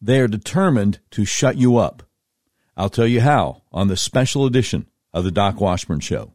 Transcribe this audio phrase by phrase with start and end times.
[0.00, 2.02] They are determined to shut you up.
[2.76, 6.34] I'll tell you how on the special edition of the Doc Washburn Show.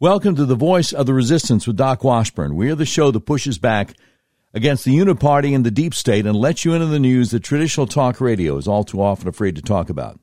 [0.00, 2.56] Welcome to the Voice of the Resistance with Doc Washburn.
[2.56, 3.94] We are the show that pushes back
[4.52, 7.86] against the uniparty and the deep state and lets you into the news that traditional
[7.86, 10.18] talk radio is all too often afraid to talk about.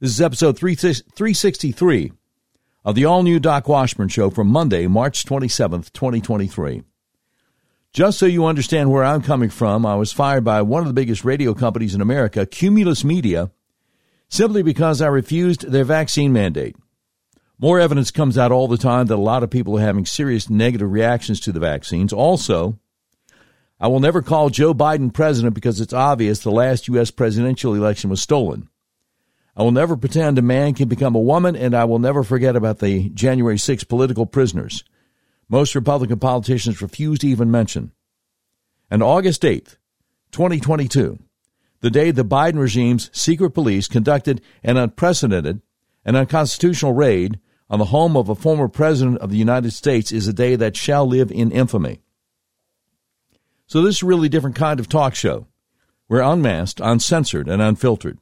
[0.00, 2.12] This is episode 363
[2.84, 6.82] of the all new Doc Washburn Show from Monday, March 27th, 2023.
[7.92, 10.94] Just so you understand where I'm coming from, I was fired by one of the
[10.94, 13.50] biggest radio companies in America, Cumulus Media,
[14.30, 16.74] simply because I refused their vaccine mandate.
[17.58, 20.48] More evidence comes out all the time that a lot of people are having serious
[20.48, 22.14] negative reactions to the vaccines.
[22.14, 22.78] Also,
[23.78, 27.10] I will never call Joe Biden president because it's obvious the last U.S.
[27.10, 28.70] presidential election was stolen.
[29.54, 32.56] I will never pretend a man can become a woman, and I will never forget
[32.56, 34.82] about the January 6 political prisoners
[35.52, 37.92] most Republican politicians refuse to even mention.
[38.90, 39.76] And August 8th,
[40.32, 41.18] 2022,
[41.80, 45.60] the day the Biden regime's secret police conducted an unprecedented
[46.06, 50.26] and unconstitutional raid on the home of a former president of the United States, is
[50.26, 52.00] a day that shall live in infamy.
[53.66, 55.46] So, this is a really different kind of talk show.
[56.08, 58.18] We're unmasked, uncensored, and unfiltered.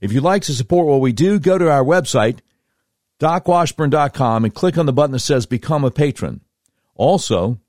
[0.00, 2.40] If you'd like to support what we do, go to our website,
[3.20, 6.42] docwashburn.com, and click on the button that says Become a Patron.
[6.96, 7.60] Also,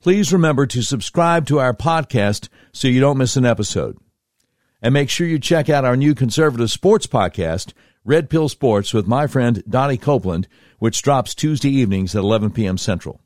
[0.00, 3.98] please remember to subscribe to our podcast so you don't miss an episode.
[4.82, 9.06] And make sure you check out our new conservative sports podcast, Red Pill Sports, with
[9.06, 12.78] my friend Donnie Copeland, which drops Tuesday evenings at 11 p.m.
[12.78, 13.20] Central.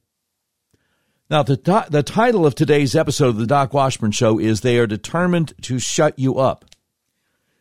[1.31, 4.79] Now, the, t- the title of today's episode of the Doc Washburn Show is They
[4.79, 6.65] Are Determined to Shut You Up.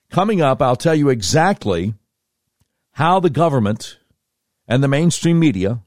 [0.10, 1.94] Coming up, I'll tell you exactly
[2.94, 4.00] how the government
[4.68, 5.83] and the mainstream media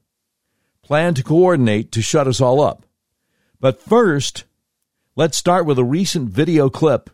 [0.86, 2.86] plan to coordinate to shut us all up.
[3.58, 4.44] But first,
[5.16, 7.10] let's start with a recent video clip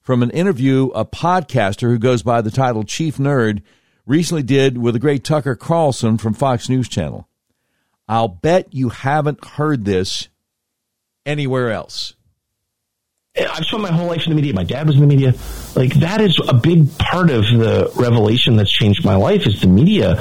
[0.00, 3.62] from an interview a podcaster who goes by the title Chief Nerd
[4.06, 7.28] recently did with the great Tucker Carlson from Fox News Channel.
[8.08, 10.28] I'll bet you haven't heard this
[11.24, 12.14] anywhere else.
[13.38, 14.54] I've spent my whole life in the media.
[14.54, 15.34] My dad was in the media.
[15.74, 19.46] Like that is a big part of the revelation that's changed my life.
[19.46, 20.16] Is the media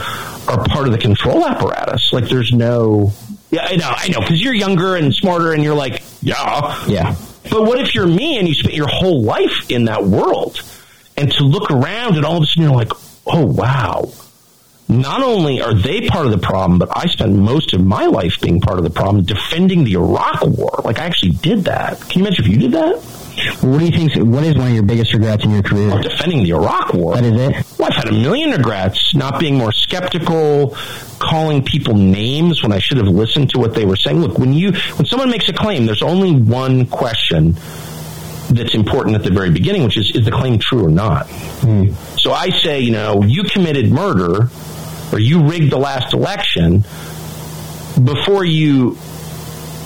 [0.48, 2.12] are part of the control apparatus.
[2.12, 3.14] Like there's no.
[3.52, 7.16] Yeah, I know, I know, because you're younger and smarter, and you're like, yeah, yeah.
[7.50, 10.62] But what if you're me and you spent your whole life in that world,
[11.16, 12.92] and to look around and all of a sudden you're like,
[13.26, 14.12] oh wow.
[14.88, 18.40] Not only are they part of the problem, but I spent most of my life
[18.40, 20.82] being part of the problem, defending the Iraq War.
[20.84, 22.00] Like I actually did that.
[22.02, 23.02] Can you imagine if you did that?
[23.62, 24.14] What do you think?
[24.16, 25.92] What is one of your biggest regrets in your career?
[25.92, 27.16] Oh, defending the Iraq War.
[27.16, 27.80] That is it.
[27.80, 29.14] Well, I've had a million regrets.
[29.16, 30.78] Not being more skeptical,
[31.20, 34.22] calling people names when I should have listened to what they were saying.
[34.22, 37.58] Look, when you when someone makes a claim, there's only one question
[38.50, 41.28] that's important at the very beginning, which is is the claim true or not?
[41.28, 41.90] Hmm.
[42.18, 44.50] So I say, you know, you committed murder
[45.12, 46.84] or you rigged the last election
[48.04, 48.98] before you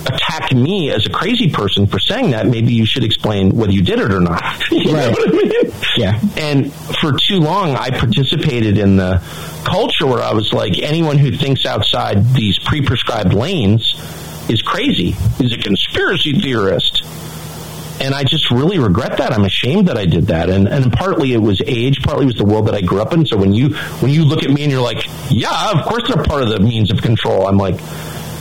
[0.06, 3.81] attack me as a crazy person for saying that, maybe you should explain whether you
[3.81, 4.44] did it or not.
[4.72, 5.06] you right.
[5.06, 5.74] know what I mean?
[5.97, 6.19] Yeah.
[6.38, 9.22] And for too long, I participated in the
[9.66, 13.94] culture where I was like, anyone who thinks outside these pre-prescribed lanes
[14.50, 17.03] is crazy, is a conspiracy theorist.
[18.02, 19.34] And I just really regret that.
[19.34, 20.50] I'm ashamed that I did that.
[20.50, 23.14] And and partly it was age, partly it was the world that I grew up
[23.14, 23.26] in.
[23.26, 26.24] So when you when you look at me and you're like, yeah, of course they're
[26.24, 27.48] part of the means of control.
[27.48, 27.78] I'm like,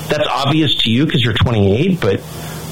[0.08, 2.20] that's obvious to you because you're 28, but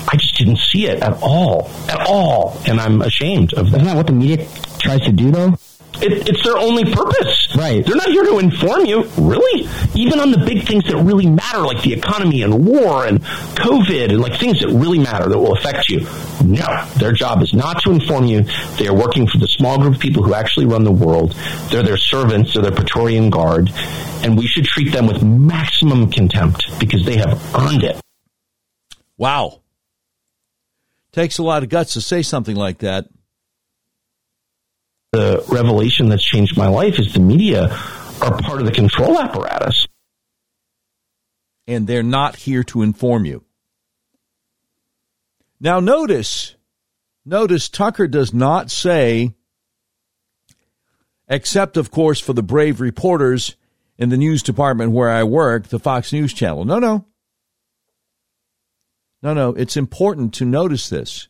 [0.08, 3.78] I just didn't see it at all, at all, and I'm ashamed of that.
[3.78, 4.46] Isn't that what the media
[4.78, 5.58] tries to do, though?
[6.02, 7.48] It, it's their only purpose.
[7.56, 7.84] Right.
[7.84, 9.68] They're not here to inform you, really.
[9.94, 14.10] Even on the big things that really matter, like the economy and war and COVID
[14.10, 16.00] and like things that really matter that will affect you.
[16.44, 18.42] No, their job is not to inform you.
[18.76, 21.32] They are working for the small group of people who actually run the world.
[21.70, 22.52] They're their servants.
[22.52, 23.70] They're their Praetorian guard,
[24.22, 28.00] and we should treat them with maximum contempt because they have earned it.
[29.16, 29.62] Wow.
[31.12, 33.08] Takes a lot of guts to say something like that
[35.16, 37.68] the revelation that's changed my life is the media
[38.20, 39.86] are part of the control apparatus.
[41.66, 43.42] And they're not here to inform you.
[45.58, 46.54] Now, notice,
[47.24, 49.34] notice Tucker does not say,
[51.28, 53.56] except, of course, for the brave reporters
[53.96, 56.66] in the news department where I work, the Fox News Channel.
[56.66, 57.06] No, no.
[59.22, 59.54] No, no.
[59.54, 61.28] It's important to notice this.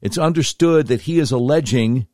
[0.00, 2.06] It's understood that he is alleging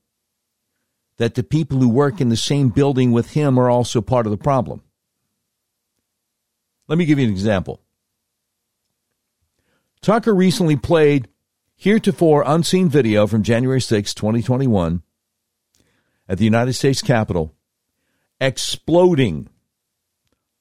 [1.16, 4.30] that the people who work in the same building with him are also part of
[4.30, 4.82] the problem.
[6.88, 7.80] Let me give you an example.
[10.02, 11.28] Tucker recently played
[11.76, 15.02] heretofore unseen video from January 6, 2021,
[16.28, 17.54] at the United States Capitol,
[18.40, 19.48] exploding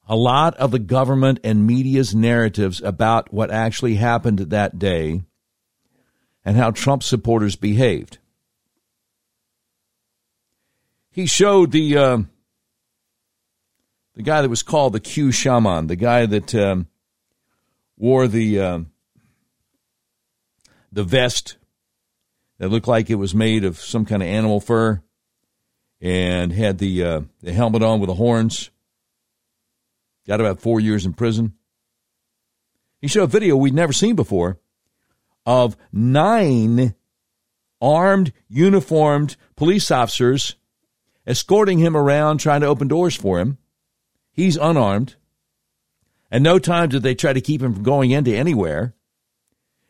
[0.06, 5.22] a lot of the government and media's narratives about what actually happened that day
[6.44, 8.18] and how Trump supporters behaved.
[11.14, 12.18] He showed the uh,
[14.16, 16.88] the guy that was called the Q shaman, the guy that um,
[17.96, 18.90] wore the um,
[20.90, 21.56] the vest
[22.58, 25.02] that looked like it was made of some kind of animal fur,
[26.00, 28.70] and had the uh, the helmet on with the horns.
[30.26, 31.54] Got about four years in prison.
[33.00, 34.58] He showed a video we'd never seen before
[35.46, 36.96] of nine
[37.80, 40.56] armed, uniformed police officers
[41.26, 43.58] escorting him around, trying to open doors for him.
[44.32, 45.16] He's unarmed.
[46.30, 48.94] And no time did they try to keep him from going into anywhere.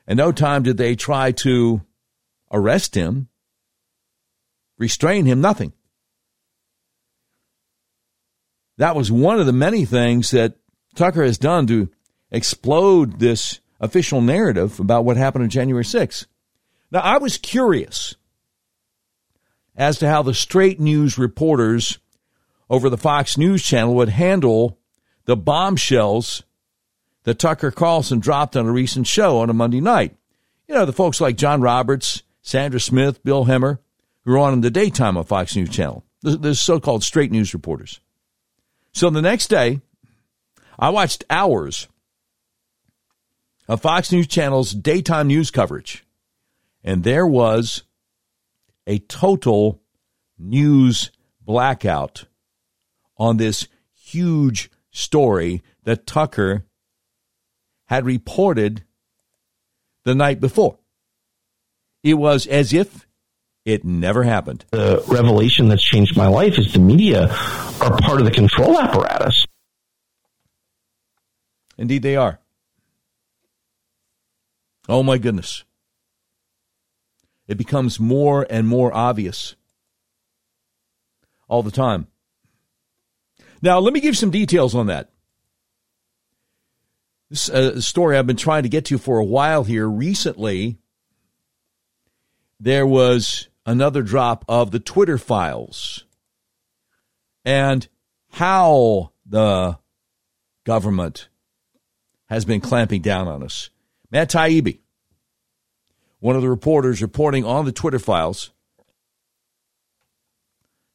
[0.06, 1.80] And no time did they try to
[2.52, 3.28] arrest him,
[4.78, 5.72] restrain him, nothing.
[8.76, 10.56] That was one of the many things that
[10.94, 11.88] Tucker has done to
[12.30, 16.26] explode this official narrative about what happened on January 6th.
[16.90, 18.16] Now, I was curious
[19.76, 21.98] as to how the straight news reporters
[22.70, 24.78] over the Fox News channel would handle
[25.24, 26.42] the bombshells
[27.24, 30.16] that Tucker Carlson dropped on a recent show on a Monday night.
[30.68, 33.78] You know, the folks like John Roberts, Sandra Smith, Bill Hemmer,
[34.24, 37.30] who are on in the daytime on Fox News channel, the, the so called straight
[37.30, 38.00] news reporters.
[38.92, 39.80] So the next day,
[40.78, 41.88] I watched hours
[43.68, 46.04] of Fox News Channel's daytime news coverage,
[46.82, 47.82] and there was
[48.86, 49.80] a total
[50.38, 51.10] news
[51.40, 52.26] blackout
[53.16, 56.64] on this huge story that Tucker
[57.86, 58.84] had reported
[60.04, 60.78] the night before.
[62.02, 63.06] It was as if
[63.64, 64.64] it never happened.
[64.70, 67.28] The revelation that's changed my life is the media
[67.80, 69.46] are part of the control apparatus.
[71.78, 72.38] Indeed, they are.
[74.88, 75.64] Oh my goodness.
[77.46, 79.54] It becomes more and more obvious
[81.48, 82.06] all the time.
[83.60, 85.10] Now, let me give some details on that.
[87.30, 89.88] This uh, story I've been trying to get to for a while here.
[89.88, 90.78] Recently,
[92.60, 96.04] there was another drop of the Twitter files
[97.44, 97.88] and
[98.30, 99.78] how the
[100.64, 101.28] government
[102.26, 103.70] has been clamping down on us.
[104.10, 104.80] Matt Taibbi,
[106.24, 108.50] one of the reporters reporting on the Twitter files.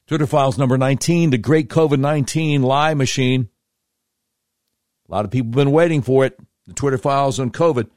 [0.07, 3.47] Twitter files number 19, the great COVID 19 lie machine.
[5.07, 6.35] A lot of people have been waiting for it.
[6.65, 7.91] The Twitter files on COVID.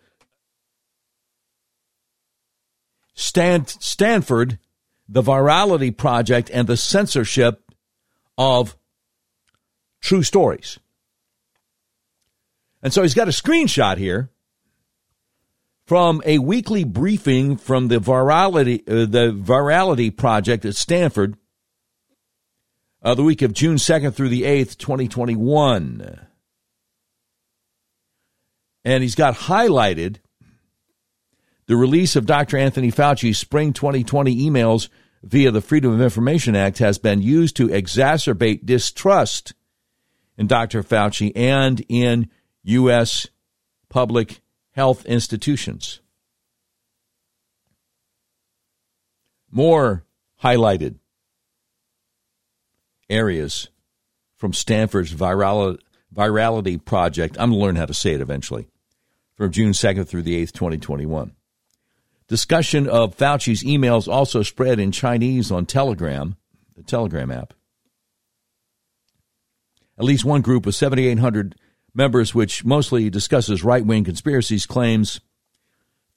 [3.15, 4.59] Stan- Stanford,
[5.09, 7.63] the virality project, and the censorship
[8.37, 8.77] of
[10.03, 10.79] true stories.
[12.83, 14.32] And so he's got a screenshot here
[15.87, 21.37] from a weekly briefing from the virality uh, the virality project at Stanford
[23.03, 26.27] uh, the week of June 2nd through the 8th 2021
[28.85, 30.19] and he's got highlighted
[31.67, 32.57] the release of Dr.
[32.59, 34.89] Anthony Fauci's spring 2020 emails
[35.23, 39.55] via the Freedom of Information Act has been used to exacerbate distrust
[40.37, 40.83] in Dr.
[40.83, 42.29] Fauci and in
[42.65, 43.29] U.S.
[43.89, 44.41] public
[44.73, 46.01] health institutions.
[49.51, 50.05] More
[50.43, 50.97] highlighted
[53.09, 53.69] areas
[54.37, 57.37] from Stanford's virality, project.
[57.39, 58.69] I'm going to learn how to say it eventually.
[59.35, 61.33] From June 2nd through the 8th, 2021.
[62.29, 66.37] Discussion of Fauci's emails also spread in Chinese on Telegram,
[66.77, 67.53] the Telegram app.
[69.99, 71.55] At least one group of 7,800
[71.95, 75.21] members, which mostly discusses right wing conspiracies, claims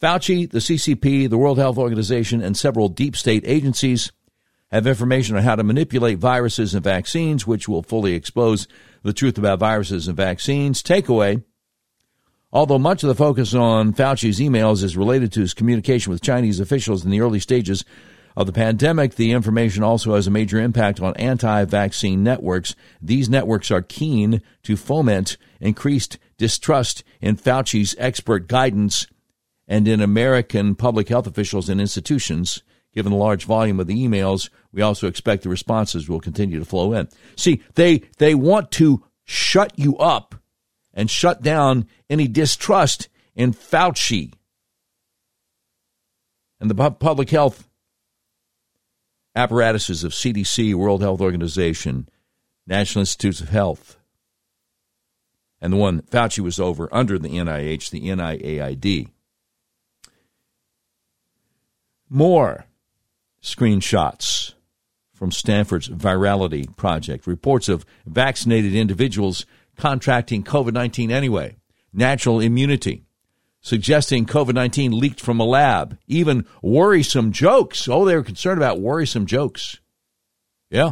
[0.02, 4.12] Fauci, the CCP, the World Health Organization, and several deep state agencies
[4.72, 8.68] have information on how to manipulate viruses and vaccines, which will fully expose
[9.04, 10.84] the truth about viruses and vaccines.
[10.84, 11.44] Takeaway
[12.56, 16.62] Although much of the focus on Fauci's emails is related to his communication with Chinese
[16.62, 17.84] officials in the early stages
[18.36, 22.76] of the pandemic, the information also has a major impact on anti vaccine networks.
[23.02, 29.08] These networks are keen to foment increased distrust in Fauci's expert guidance
[29.68, 32.62] and in American public health officials and institutions.
[32.94, 36.66] Given the large volume of the emails, we also expect the responses will continue to
[36.66, 37.10] flow in.
[37.36, 40.36] See, they, they want to shut you up
[40.94, 44.34] and shut down any distrust in Fauci.
[46.62, 47.68] and the public health
[49.36, 52.08] apparatuses of CDC, World Health Organization,
[52.66, 53.98] National Institutes of Health,
[55.62, 59.10] and the one Fauci was over under the NIH, the NIAID.
[62.10, 62.66] More
[63.42, 64.54] screenshots
[65.14, 67.26] from Stanford's Virality Project.
[67.26, 69.46] Reports of vaccinated individuals
[69.78, 71.56] contracting COVID 19 anyway.
[71.94, 73.05] Natural immunity.
[73.66, 75.98] Suggesting COVID 19 leaked from a lab.
[76.06, 77.88] Even worrisome jokes.
[77.88, 79.80] Oh, they were concerned about worrisome jokes.
[80.70, 80.92] Yeah.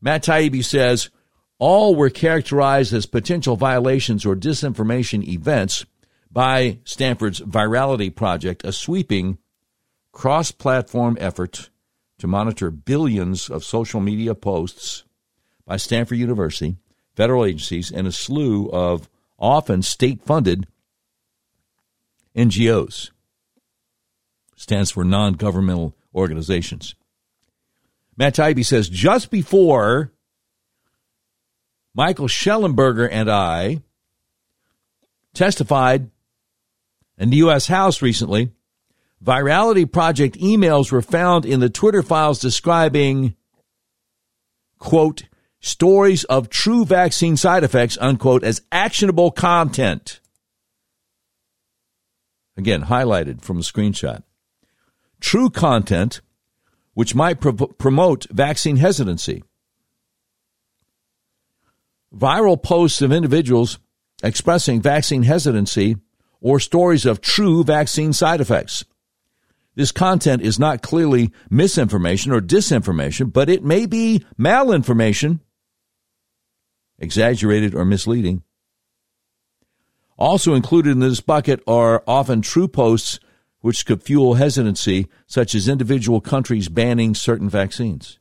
[0.00, 1.10] Matt Taibbi says
[1.58, 5.84] all were characterized as potential violations or disinformation events
[6.32, 9.36] by Stanford's Virality Project, a sweeping
[10.12, 11.68] cross platform effort
[12.20, 15.04] to monitor billions of social media posts
[15.66, 16.78] by Stanford University,
[17.14, 19.09] federal agencies, and a slew of
[19.40, 20.66] often state funded
[22.36, 23.10] NGOs.
[24.56, 26.94] Stands for non governmental organizations.
[28.16, 30.12] Matt Taibbi says just before
[31.94, 33.82] Michael Shellenberger and I
[35.32, 36.10] testified
[37.16, 37.68] in the U.S.
[37.68, 38.52] House recently,
[39.24, 43.34] Virality Project emails were found in the Twitter files describing,
[44.78, 45.24] quote,
[45.60, 50.20] stories of true vaccine side effects, unquote, as actionable content.
[52.56, 54.22] Again, highlighted from a screenshot.
[55.20, 56.20] True content
[56.94, 59.42] which might pro- promote vaccine hesitancy.
[62.14, 63.78] Viral posts of individuals
[64.22, 65.96] expressing vaccine hesitancy
[66.40, 68.84] or stories of true vaccine side effects.
[69.76, 75.40] This content is not clearly misinformation or disinformation, but it may be malinformation,
[77.00, 78.42] exaggerated or misleading.
[80.18, 83.18] Also included in this bucket are often true posts
[83.60, 88.18] which could fuel hesitancy, such as individual countries banning certain vaccines.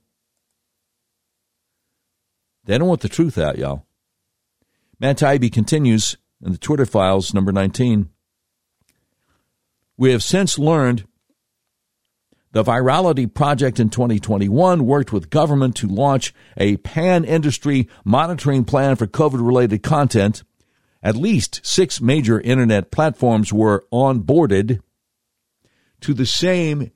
[2.65, 3.85] They don't want the truth out, y'all.
[4.99, 8.09] Matt Taibbi continues in the Twitter files, number 19.
[9.97, 11.05] We have since learned
[12.51, 18.95] the Virality Project in 2021 worked with government to launch a pan industry monitoring plan
[18.95, 20.43] for COVID related content.
[21.03, 24.79] At least six major internet platforms were onboarded
[26.01, 26.91] to the same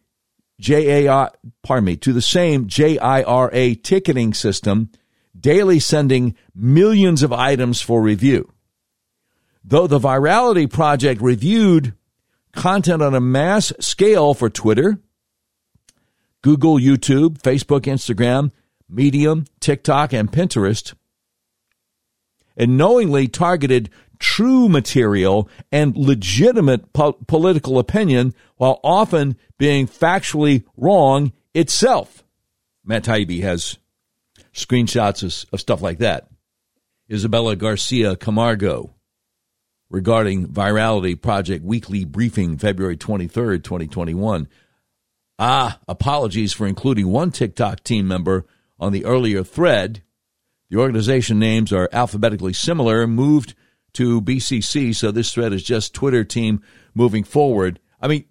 [0.60, 1.30] JAI,
[1.62, 4.90] pardon me, to the same JIRA ticketing system,
[5.40, 8.52] daily sending millions of items for review.
[9.64, 11.94] Though the Virality Project reviewed
[12.54, 15.00] content on a mass scale for Twitter,
[16.44, 18.52] Google, YouTube, Facebook, Instagram,
[18.88, 20.94] Medium, TikTok, and Pinterest,
[22.56, 31.32] and knowingly targeted true material and legitimate po- political opinion while often being factually wrong
[31.54, 32.24] itself.
[32.86, 33.80] Matt Taibbi has
[34.54, 36.28] screenshots of, of stuff like that.
[37.12, 38.94] Isabella Garcia Camargo
[39.90, 44.48] regarding Virality Project Weekly Briefing, February 23rd, 2021.
[45.46, 48.46] Ah, apologies for including one TikTok team member
[48.80, 50.02] on the earlier thread.
[50.70, 53.54] The organization names are alphabetically similar, moved
[53.92, 56.62] to BCC, so this thread is just Twitter team
[56.94, 57.82] moving forward.
[58.02, 58.24] I mean,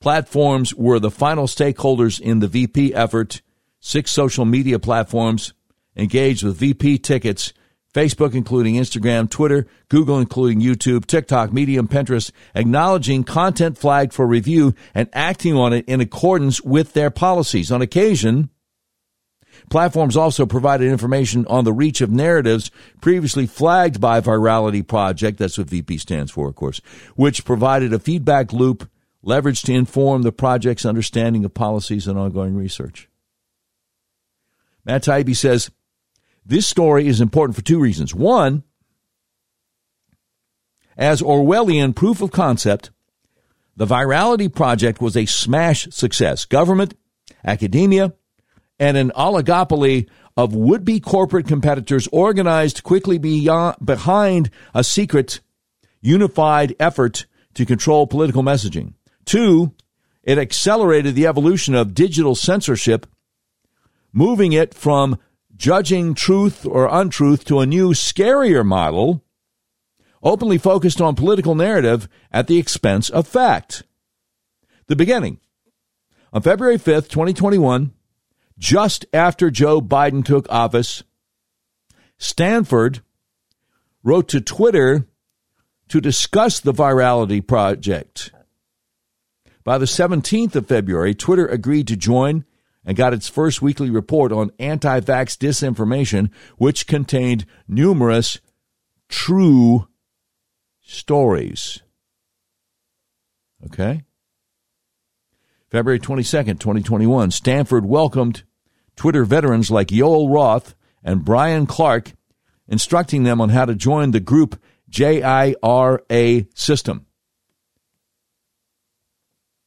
[0.00, 3.42] platforms were the final stakeholders in the VP effort.
[3.78, 5.52] Six social media platforms
[5.94, 7.52] engaged with VP tickets
[7.92, 14.74] Facebook, including Instagram, Twitter, Google, including YouTube, TikTok, Medium, Pinterest, acknowledging content flagged for review
[14.94, 17.70] and acting on it in accordance with their policies.
[17.70, 18.48] On occasion,
[19.70, 22.70] platforms also provided information on the reach of narratives
[23.02, 26.80] previously flagged by Virality Project, that's what VP stands for, of course,
[27.14, 28.88] which provided a feedback loop
[29.24, 33.08] leveraged to inform the project's understanding of policies and ongoing research.
[34.84, 35.70] Matt Taibbi says,
[36.44, 38.14] this story is important for two reasons.
[38.14, 38.64] One,
[40.96, 42.90] as Orwellian proof of concept,
[43.76, 46.44] the Virality Project was a smash success.
[46.44, 46.94] Government,
[47.44, 48.12] academia,
[48.78, 55.40] and an oligopoly of would be corporate competitors organized quickly beyond, behind a secret,
[56.00, 58.94] unified effort to control political messaging.
[59.24, 59.74] Two,
[60.22, 63.06] it accelerated the evolution of digital censorship,
[64.12, 65.18] moving it from
[65.56, 69.24] judging truth or untruth to a new, scarier model,
[70.22, 73.82] openly focused on political narrative at the expense of fact.
[74.86, 75.40] The beginning.
[76.32, 77.92] On February 5th, 2021,
[78.58, 81.02] just after Joe Biden took office,
[82.18, 83.00] Stanford
[84.02, 85.06] wrote to Twitter
[85.88, 88.30] to discuss the virality project.
[89.64, 92.44] By the 17th of February, Twitter agreed to join
[92.84, 98.40] and got its first weekly report on anti vax disinformation, which contained numerous
[99.08, 99.88] true
[100.82, 101.80] stories.
[103.66, 104.02] Okay?
[105.70, 108.42] February 22nd, 2021, Stanford welcomed
[108.96, 112.12] Twitter veterans like Yoel Roth and Brian Clark,
[112.68, 114.60] instructing them on how to join the group
[114.90, 117.06] JIRA system.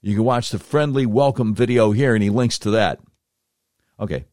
[0.05, 3.00] You can watch the friendly welcome video here, and he links to that.
[4.00, 4.25] Okay.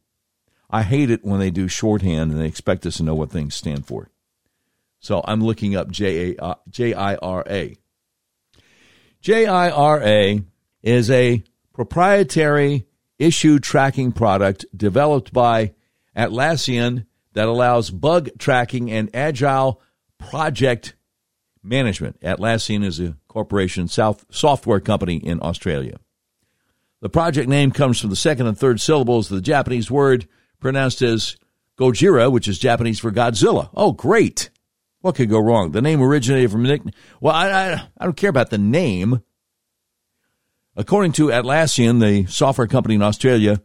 [0.69, 3.55] I hate it when they do shorthand and they expect us to know what things
[3.55, 4.11] stand for.
[5.01, 6.37] So I'm looking up J-I-R-A.
[6.39, 6.55] Uh,
[9.23, 10.45] JIRA
[10.83, 12.87] is a proprietary
[13.19, 15.73] issue tracking product developed by
[16.15, 19.81] Atlassian that allows bug tracking and agile
[20.19, 20.93] project
[21.63, 22.21] management.
[22.21, 25.99] Atlassian is a corporation south software company in Australia.
[27.01, 30.29] The project name comes from the second and third syllables of the Japanese word
[30.61, 31.37] pronounced as
[31.79, 33.71] Gojira, which is Japanese for Godzilla.
[33.75, 34.51] Oh, great.
[35.01, 35.73] What could go wrong?
[35.73, 36.83] The name originated from Nick.
[37.21, 39.23] Well, I, I, I don't care about the name.
[40.77, 43.61] According to Atlassian, the software company in Australia,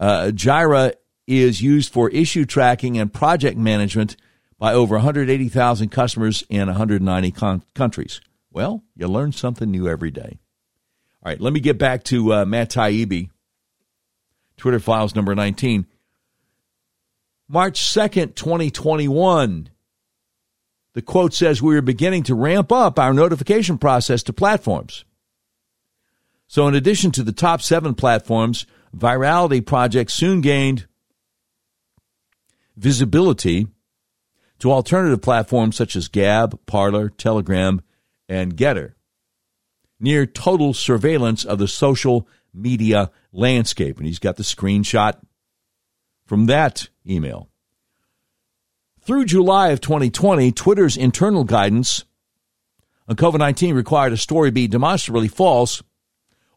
[0.00, 0.94] uh, Jira
[1.26, 4.16] is used for issue tracking and project management
[4.60, 8.20] by over 180,000 customers in 190 con- countries.
[8.52, 10.38] Well, you learn something new every day.
[11.22, 13.30] All right, let me get back to uh, Matt Taibbi,
[14.58, 15.86] Twitter files number 19.
[17.48, 19.70] March 2nd, 2021.
[20.92, 25.04] The quote says, We are beginning to ramp up our notification process to platforms.
[26.48, 30.86] So, in addition to the top seven platforms, Virality Project soon gained
[32.76, 33.68] visibility
[34.60, 37.82] to alternative platforms such as Gab, Parler, Telegram,
[38.28, 38.94] and GETTR.
[39.98, 43.98] Near total surveillance of the social media landscape.
[43.98, 45.20] And he's got the screenshot
[46.24, 47.48] from that email.
[49.02, 52.04] Through July of 2020, Twitter's internal guidance
[53.08, 55.82] on COVID 19 required a story be demonstrably false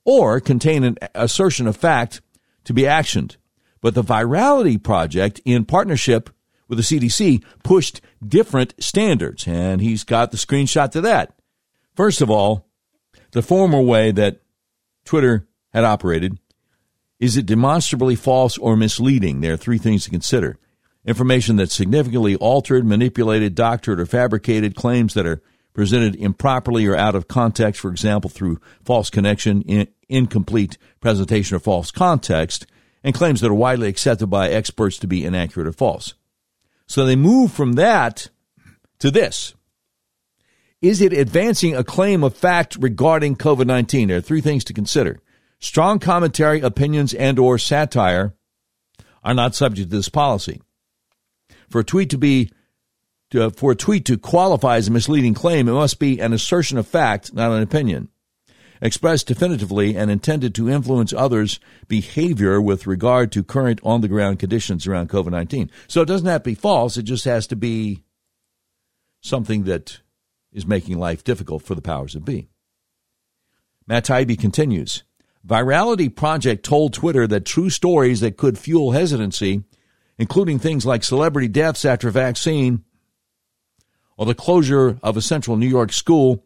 [0.05, 2.21] or contain an assertion of fact
[2.65, 3.37] to be actioned.
[3.81, 6.29] But the Virality Project, in partnership
[6.75, 11.35] the CDC, pushed different standards, and he's got the screenshot to that.
[11.95, 12.67] First of all,
[13.31, 14.41] the former way that
[15.05, 16.37] Twitter had operated
[17.19, 19.39] is it demonstrably false or misleading?
[19.39, 20.57] There are three things to consider.
[21.05, 25.41] Information that's significantly altered, manipulated, doctored, or fabricated, claims that are
[25.73, 31.59] presented improperly or out of context, for example, through false connection, in, incomplete presentation, or
[31.59, 32.65] false context,
[33.03, 36.15] and claims that are widely accepted by experts to be inaccurate or false.
[36.87, 38.29] So they move from that
[38.99, 39.53] to this.
[40.81, 44.09] Is it advancing a claim of fact regarding COVID-19?
[44.09, 45.19] There are three things to consider.
[45.59, 48.33] Strong commentary, opinions, and or satire
[49.23, 50.61] are not subject to this policy.
[51.69, 52.51] For a tweet to be
[53.31, 56.77] to, for a tweet to qualify as a misleading claim, it must be an assertion
[56.77, 58.09] of fact, not an opinion,
[58.83, 64.39] expressed definitively and intended to influence others' behavior with regard to current on the ground
[64.39, 65.71] conditions around COVID 19.
[65.87, 68.03] So it doesn't have to be false, it just has to be
[69.21, 70.01] something that
[70.51, 72.49] is making life difficult for the powers that be.
[73.87, 75.03] Matt Taibbi continues
[75.47, 79.63] Virality Project told Twitter that true stories that could fuel hesitancy,
[80.17, 82.83] including things like celebrity deaths after vaccine
[84.17, 86.45] or the closure of a central New York school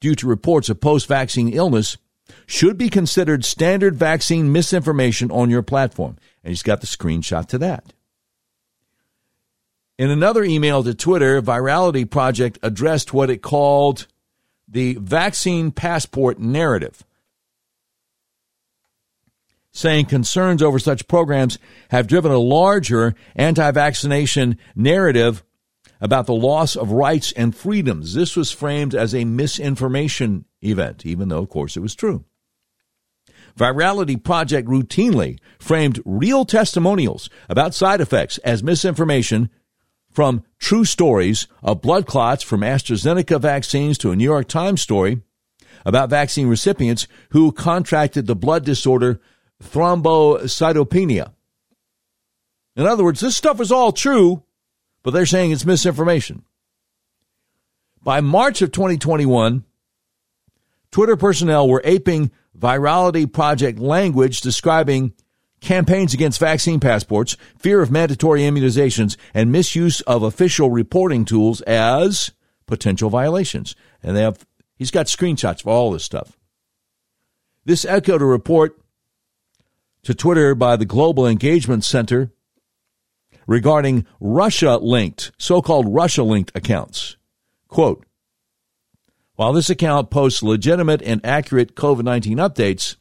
[0.00, 1.96] due to reports of post vaccine illness,
[2.46, 6.16] should be considered standard vaccine misinformation on your platform.
[6.42, 7.92] And he's got the screenshot to that.
[9.96, 14.08] In another email to Twitter, Virality Project addressed what it called
[14.66, 17.04] the vaccine passport narrative,
[19.70, 21.58] saying concerns over such programs
[21.90, 25.44] have driven a larger anti vaccination narrative
[26.04, 28.12] about the loss of rights and freedoms.
[28.12, 32.26] This was framed as a misinformation event, even though, of course, it was true.
[33.56, 39.48] Virality Project routinely framed real testimonials about side effects as misinformation
[40.10, 45.22] from true stories of blood clots from AstraZeneca vaccines to a New York Times story
[45.86, 49.22] about vaccine recipients who contracted the blood disorder
[49.62, 51.32] thrombocytopenia.
[52.76, 54.42] In other words, this stuff is all true,
[55.04, 56.42] but they're saying it's misinformation.
[58.02, 59.64] By March of 2021,
[60.90, 65.12] Twitter personnel were aping Virality Project language describing
[65.60, 72.32] campaigns against vaccine passports, fear of mandatory immunizations, and misuse of official reporting tools as
[72.66, 73.74] potential violations.
[74.02, 76.36] And they have he's got screenshots for all this stuff.
[77.64, 78.78] This echoed a report
[80.02, 82.30] to Twitter by the Global Engagement Center
[83.46, 87.16] regarding Russia linked, so called Russia linked accounts.
[87.68, 88.04] Quote
[89.36, 92.96] While this account posts legitimate and accurate COVID 19 updates,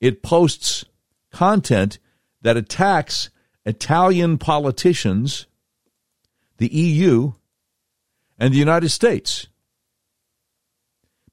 [0.00, 0.84] it posts
[1.30, 1.98] content
[2.42, 3.30] that attacks
[3.64, 5.46] Italian politicians,
[6.58, 7.32] the EU,
[8.38, 9.48] and the United States.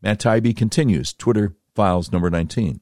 [0.02, 2.80] Matt Taibbi continues, Twitter files number 19.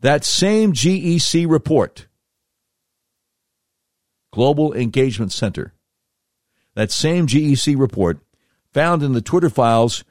[0.00, 2.08] That same GEC report,
[4.32, 5.72] Global Engagement Center,
[6.74, 8.18] that same GEC report
[8.72, 10.04] found in the Twitter files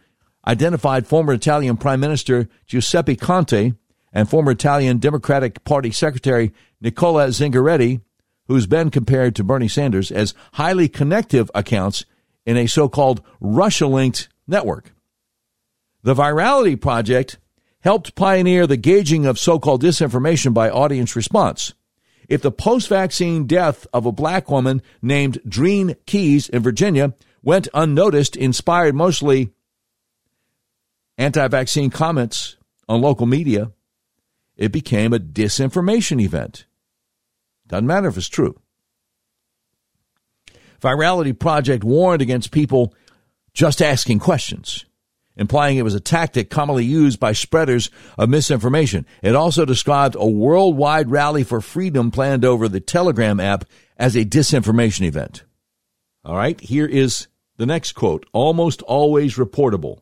[0.47, 3.73] identified former Italian Prime Minister Giuseppe Conte
[4.13, 8.01] and former Italian Democratic Party Secretary Nicola Zingaretti,
[8.47, 12.05] who's been compared to Bernie Sanders as highly connective accounts
[12.45, 14.93] in a so called Russia linked network.
[16.03, 17.37] The Virality Project
[17.81, 21.73] helped pioneer the gauging of so called disinformation by audience response.
[22.31, 27.13] If the post vaccine death of a black woman named Drene Keyes in Virginia
[27.43, 29.51] went unnoticed, inspired mostly
[31.17, 32.55] anti vaccine comments
[32.87, 33.73] on local media,
[34.55, 36.67] it became a disinformation event.
[37.67, 38.57] Doesn't matter if it's true.
[40.79, 42.93] Virality Project warned against people
[43.53, 44.85] just asking questions,
[45.35, 49.05] implying it was a tactic commonly used by spreaders of misinformation.
[49.21, 53.65] It also described a worldwide rally for freedom planned over the Telegram app
[53.97, 55.43] as a disinformation event.
[56.23, 60.01] All right, here is the next quote almost always reportable.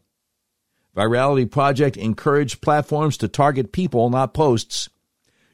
[0.95, 4.89] Virality Project encouraged platforms to target people, not posts,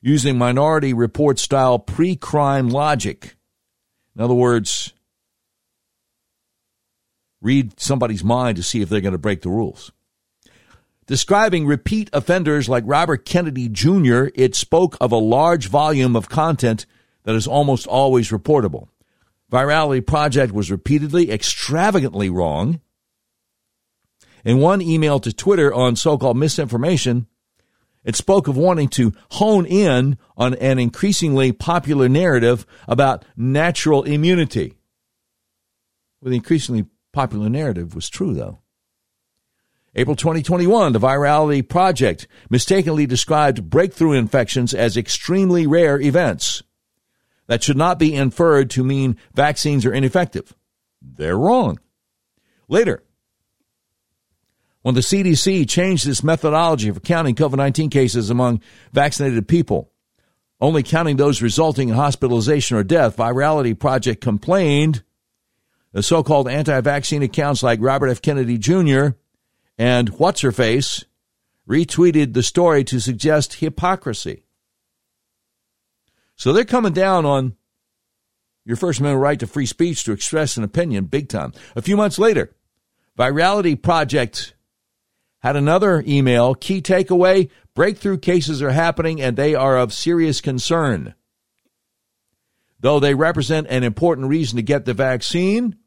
[0.01, 3.35] using minority report style pre crime logic.
[4.15, 4.93] In other words,
[7.45, 9.91] read somebody's mind to see if they're going to break the rules.
[11.07, 16.85] Describing repeat offenders like Robert Kennedy Jr., it spoke of a large volume of content
[17.23, 18.87] that is almost always reportable.
[19.51, 22.81] Virality Project was repeatedly, extravagantly wrong
[24.45, 27.27] in one email to Twitter on so called misinformation,
[28.03, 34.75] it spoke of wanting to hone in on an increasingly popular narrative about natural immunity.
[36.21, 38.59] The increasingly popular narrative was true, though.
[39.95, 46.61] April 2021, the Virality Project mistakenly described breakthrough infections as extremely rare events
[47.47, 50.53] that should not be inferred to mean vaccines are ineffective.
[51.01, 51.79] They're wrong.
[52.67, 53.03] Later,
[54.81, 59.93] when the CDC changed its methodology for counting COVID 19 cases among vaccinated people,
[60.59, 65.04] only counting those resulting in hospitalization or death, Virality Project complained
[65.95, 68.21] the so called anti vaccine accounts like Robert F.
[68.21, 69.15] Kennedy Jr.
[69.77, 71.05] and What's Her Face
[71.67, 74.43] retweeted the story to suggest hypocrisy.
[76.35, 77.55] So they're coming down on
[78.65, 81.53] your First Amendment right to free speech to express an opinion big time.
[81.77, 82.53] A few months later,
[83.17, 84.53] Virality Project
[85.39, 86.55] had another email.
[86.55, 91.15] Key takeaway breakthrough cases are happening and they are of serious concern.
[92.81, 95.77] Though they represent an important reason to get the vaccine,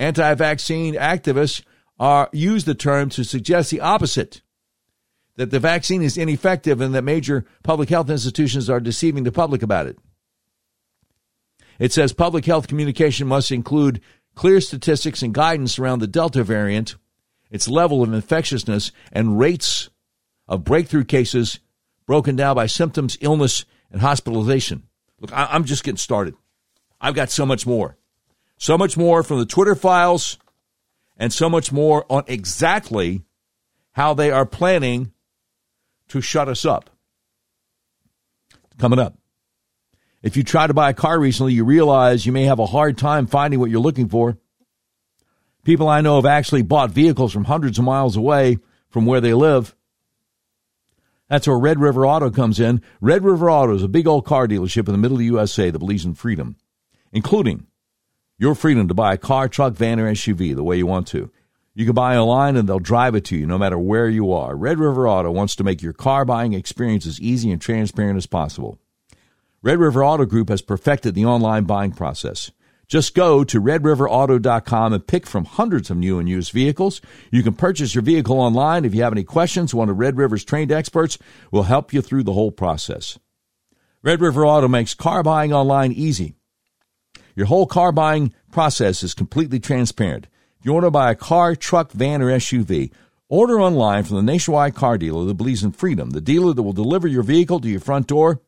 [0.00, 1.62] anti vaccine activists
[1.98, 4.42] are, use the term to suggest the opposite
[5.36, 9.62] that the vaccine is ineffective and that major public health institutions are deceiving the public
[9.62, 9.98] about it.
[11.78, 14.00] It says public health communication must include
[14.34, 16.96] clear statistics and guidance around the Delta variant
[17.50, 19.90] its level of infectiousness and rates
[20.46, 21.60] of breakthrough cases
[22.06, 24.84] broken down by symptoms, illness, and hospitalization.
[25.20, 26.34] Look, I, am just getting started.
[27.00, 27.96] I've got so much more.
[28.60, 30.36] So much more from the Twitter files
[31.16, 33.22] and so much more on exactly
[33.92, 35.12] how they are planning
[36.08, 36.90] to shut us up.
[38.76, 39.16] Coming up.
[40.22, 42.98] If you try to buy a car recently, you realize you may have a hard
[42.98, 44.36] time finding what you're looking for.
[45.64, 48.58] People I know have actually bought vehicles from hundreds of miles away
[48.90, 49.74] from where they live.
[51.30, 52.82] That's where Red River Auto comes in.
[53.00, 55.70] Red River Auto is a big old car dealership in the middle of the USA
[55.70, 56.56] that believes in freedom,
[57.10, 57.66] including
[58.40, 61.30] your freedom to buy a car, truck, van, or SUV the way you want to.
[61.74, 64.56] You can buy online and they'll drive it to you no matter where you are.
[64.56, 68.26] Red River Auto wants to make your car buying experience as easy and transparent as
[68.26, 68.78] possible.
[69.62, 72.50] Red River Auto Group has perfected the online buying process.
[72.88, 77.02] Just go to redriverauto.com and pick from hundreds of new and used vehicles.
[77.30, 78.86] You can purchase your vehicle online.
[78.86, 81.18] If you have any questions, one of Red River's trained experts
[81.52, 83.18] will help you through the whole process.
[84.02, 86.39] Red River Auto makes car buying online easy.
[87.40, 90.26] Your whole car buying process is completely transparent.
[90.58, 92.92] If you want to buy a car, truck, van, or SUV,
[93.30, 96.74] order online from the nationwide car dealer that believes in freedom, the dealer that will
[96.74, 98.42] deliver your vehicle to your front door,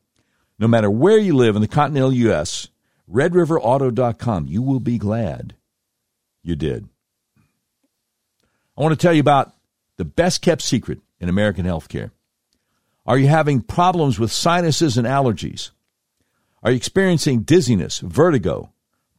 [0.58, 2.68] no matter where you live in the continental U.S.
[3.10, 4.46] RedRiverAuto.com.
[4.48, 5.54] You will be glad
[6.42, 6.86] you did.
[8.76, 9.54] I want to tell you about
[9.96, 12.10] the best kept secret in American healthcare.
[13.06, 15.70] Are you having problems with sinuses and allergies?
[16.62, 18.71] Are you experiencing dizziness, vertigo,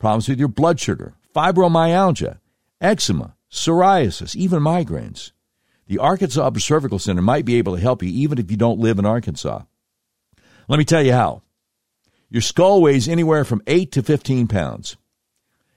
[0.03, 2.37] problems with your blood sugar, fibromyalgia,
[2.81, 5.31] eczema, psoriasis, even migraines?
[5.87, 8.99] The Arkansas Cervical Center might be able to help you even if you don't live
[8.99, 9.61] in Arkansas.
[10.67, 11.41] Let me tell you how.
[12.29, 14.97] Your skull weighs anywhere from 8 to 15 pounds.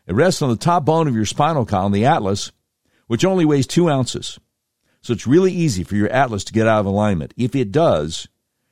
[0.09, 2.51] It rests on the top bone of your spinal column, the atlas,
[3.07, 4.41] which only weighs 2 ounces.
[5.03, 7.33] So it's really easy for your atlas to get out of alignment.
[7.37, 8.27] If it does,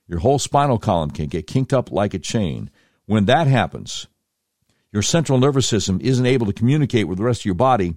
[0.08, 2.70] your whole spinal column can get kinked up like a chain.
[3.06, 4.08] When that happens,
[4.94, 7.96] your central nervous system isn't able to communicate with the rest of your body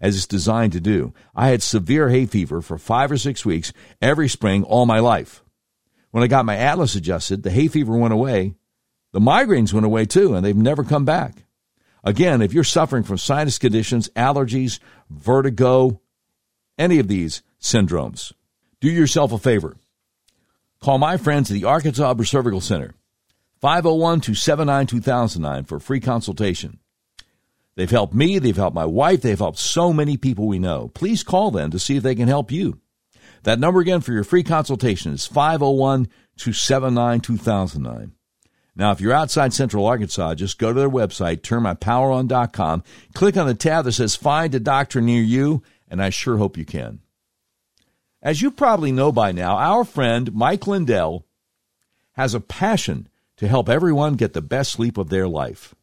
[0.00, 1.12] as it's designed to do.
[1.34, 5.42] I had severe hay fever for five or six weeks every spring all my life.
[6.12, 8.54] When I got my atlas adjusted, the hay fever went away.
[9.10, 11.34] The migraines went away too, and they've never come back.
[12.04, 14.78] Again, if you're suffering from sinus conditions, allergies,
[15.10, 16.00] vertigo,
[16.78, 18.32] any of these, syndromes.
[18.80, 19.76] Do yourself a favor.
[20.80, 22.94] Call my friends at the Arkansas Cervical Center,
[23.60, 26.78] 501 279 2009 for a free consultation.
[27.74, 30.88] They've helped me, they've helped my wife, they've helped so many people we know.
[30.94, 32.80] Please call them to see if they can help you.
[33.42, 38.12] That number again for your free consultation is 501 279 2009.
[38.74, 42.82] Now, if you're outside Central Arkansas, just go to their website, turnmypoweron.com,
[43.14, 46.58] click on the tab that says Find a Doctor Near You, and I sure hope
[46.58, 47.00] you can.
[48.20, 51.24] As you probably know by now, our friend Mike Lindell
[52.12, 55.74] has a passion to help everyone get the best sleep of their life.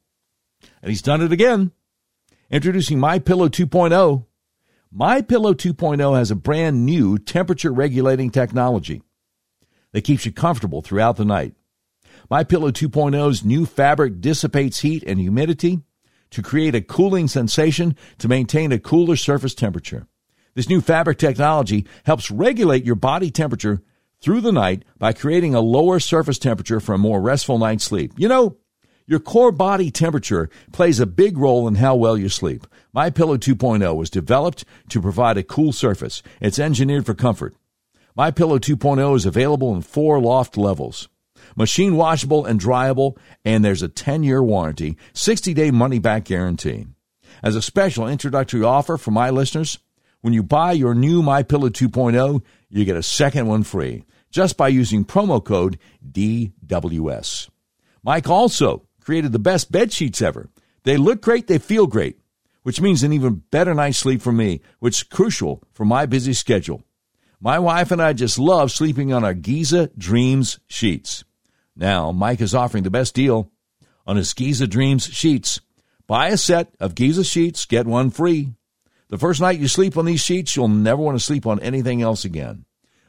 [0.81, 1.71] And he's done it again.
[2.49, 4.25] Introducing My Pillow 2.0.
[4.91, 9.01] My Pillow 2.0 has a brand new temperature regulating technology
[9.91, 11.55] that keeps you comfortable throughout the night.
[12.29, 15.81] My Pillow 2.0's new fabric dissipates heat and humidity
[16.31, 20.07] to create a cooling sensation to maintain a cooler surface temperature.
[20.55, 23.81] This new fabric technology helps regulate your body temperature
[24.23, 28.13] through the night by creating a lower surface temperature for a more restful night's sleep.
[28.15, 28.55] You know,
[29.05, 32.65] your core body temperature plays a big role in how well you sleep.
[32.93, 36.23] My Pillow 2.0 was developed to provide a cool surface.
[36.39, 37.53] It's engineered for comfort.
[38.15, 41.09] My Pillow 2.0 is available in four loft levels.
[41.57, 46.85] Machine washable and dryable, and there's a 10-year warranty, 60-day money-back guarantee.
[47.43, 49.79] As a special introductory offer for my listeners,
[50.21, 54.57] when you buy your new My Pillow 2.0, you get a second one free just
[54.57, 55.77] by using promo code
[56.11, 57.49] DWS.
[58.03, 60.49] Mike also created the best bed sheets ever.
[60.83, 62.19] They look great, they feel great,
[62.63, 66.33] which means an even better night's sleep for me, which is crucial for my busy
[66.33, 66.83] schedule.
[67.39, 71.23] My wife and I just love sleeping on our Giza Dreams sheets.
[71.75, 73.51] Now, Mike is offering the best deal
[74.07, 75.61] on his Giza Dreams sheets.
[76.07, 78.53] Buy a set of Giza sheets, get one free.
[79.09, 82.01] The first night you sleep on these sheets, you'll never want to sleep on anything
[82.01, 82.65] else again.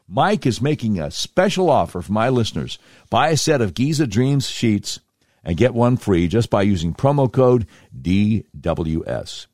[0.07, 2.79] Mike is making a special offer for my listeners.
[3.09, 5.01] Buy a set of Giza Dreams sheets
[5.43, 7.67] and get one free just by using promo code
[7.99, 9.47] DWS.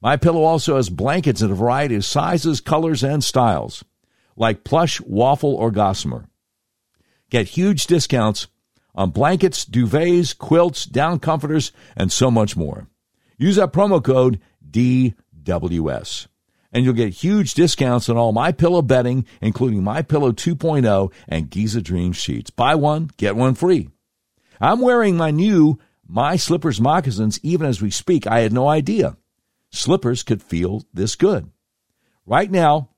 [0.00, 3.84] My pillow also has blankets in a variety of sizes, colors, and styles,
[4.36, 6.28] like plush, waffle, or gossamer.
[7.30, 8.46] Get huge discounts
[8.94, 12.86] on blankets, duvets, quilts, down comforters, and so much more.
[13.36, 16.28] Use that promo code DWS.
[16.70, 21.50] And you'll get huge discounts on all My Pillow bedding, including My Pillow 2.0 and
[21.50, 22.50] Giza Dream sheets.
[22.50, 23.88] Buy one, get one free.
[24.60, 28.26] I'm wearing my new My Slippers moccasins even as we speak.
[28.26, 29.16] I had no idea
[29.70, 31.50] slippers could feel this good.
[32.26, 32.90] Right now,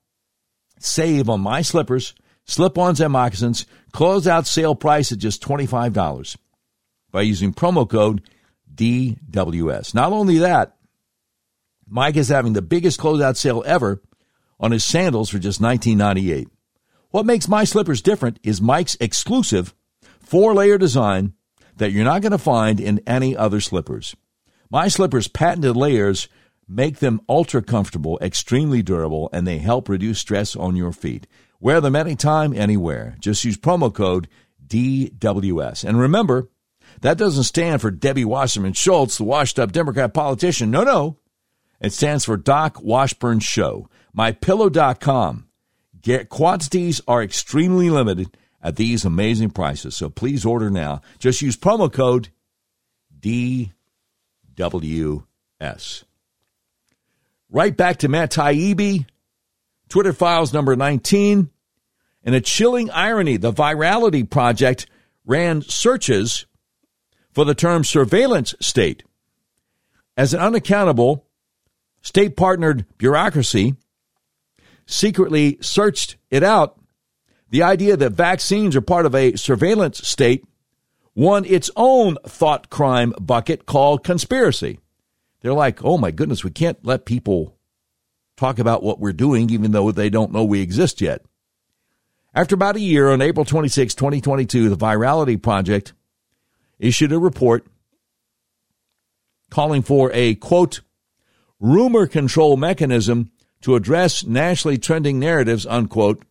[0.79, 6.37] save on My Slippers, slip-ons and moccasins, closeout sale price at just $25
[7.11, 8.21] by using promo code
[8.73, 9.93] DWS.
[9.93, 10.75] Not only that,
[11.93, 14.01] Mike is having the biggest closeout sale ever
[14.61, 16.47] on his sandals for just $19.98.
[17.09, 19.75] What makes my slippers different is Mike's exclusive
[20.21, 21.33] four layer design
[21.75, 24.15] that you're not going to find in any other slippers.
[24.69, 26.29] My slippers' patented layers
[26.65, 31.27] make them ultra comfortable, extremely durable, and they help reduce stress on your feet.
[31.59, 33.17] Wear them anytime, anywhere.
[33.19, 34.29] Just use promo code
[34.65, 35.83] DWS.
[35.83, 36.49] And remember,
[37.01, 40.71] that doesn't stand for Debbie Wasserman Schultz, the washed up Democrat politician.
[40.71, 41.17] No, no.
[41.81, 43.89] It stands for Doc Washburn Show.
[44.15, 45.47] MyPillow.com.
[46.01, 51.01] Get quantities are extremely limited at these amazing prices, so please order now.
[51.19, 52.29] Just use promo code
[53.19, 53.73] DWS.
[57.49, 59.05] right back to Matt Taibbi,
[59.89, 61.49] Twitter files number 19.
[62.23, 64.85] In a chilling irony, the Virality Project
[65.25, 66.45] ran searches
[67.31, 69.03] for the term surveillance state.
[70.15, 71.25] As an unaccountable,
[72.01, 73.75] state partnered bureaucracy
[74.85, 76.79] secretly searched it out,
[77.49, 80.43] the idea that vaccines are part of a surveillance state
[81.15, 84.79] won its own thought crime bucket called conspiracy.
[85.41, 87.57] They're like, oh my goodness, we can't let people
[88.37, 91.23] talk about what we're doing even though they don't know we exist yet.
[92.33, 95.93] After about a year, on April 26, 2022, the Virality Project
[96.79, 97.65] issued a report
[99.49, 100.79] calling for a quote,
[101.61, 106.25] rumor control mechanism to address nationally trending narratives, unquote,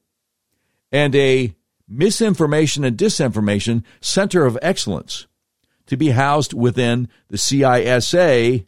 [0.93, 1.55] and a
[1.89, 5.27] misinformation and disinformation center of excellence
[5.87, 8.67] to be housed within the CISA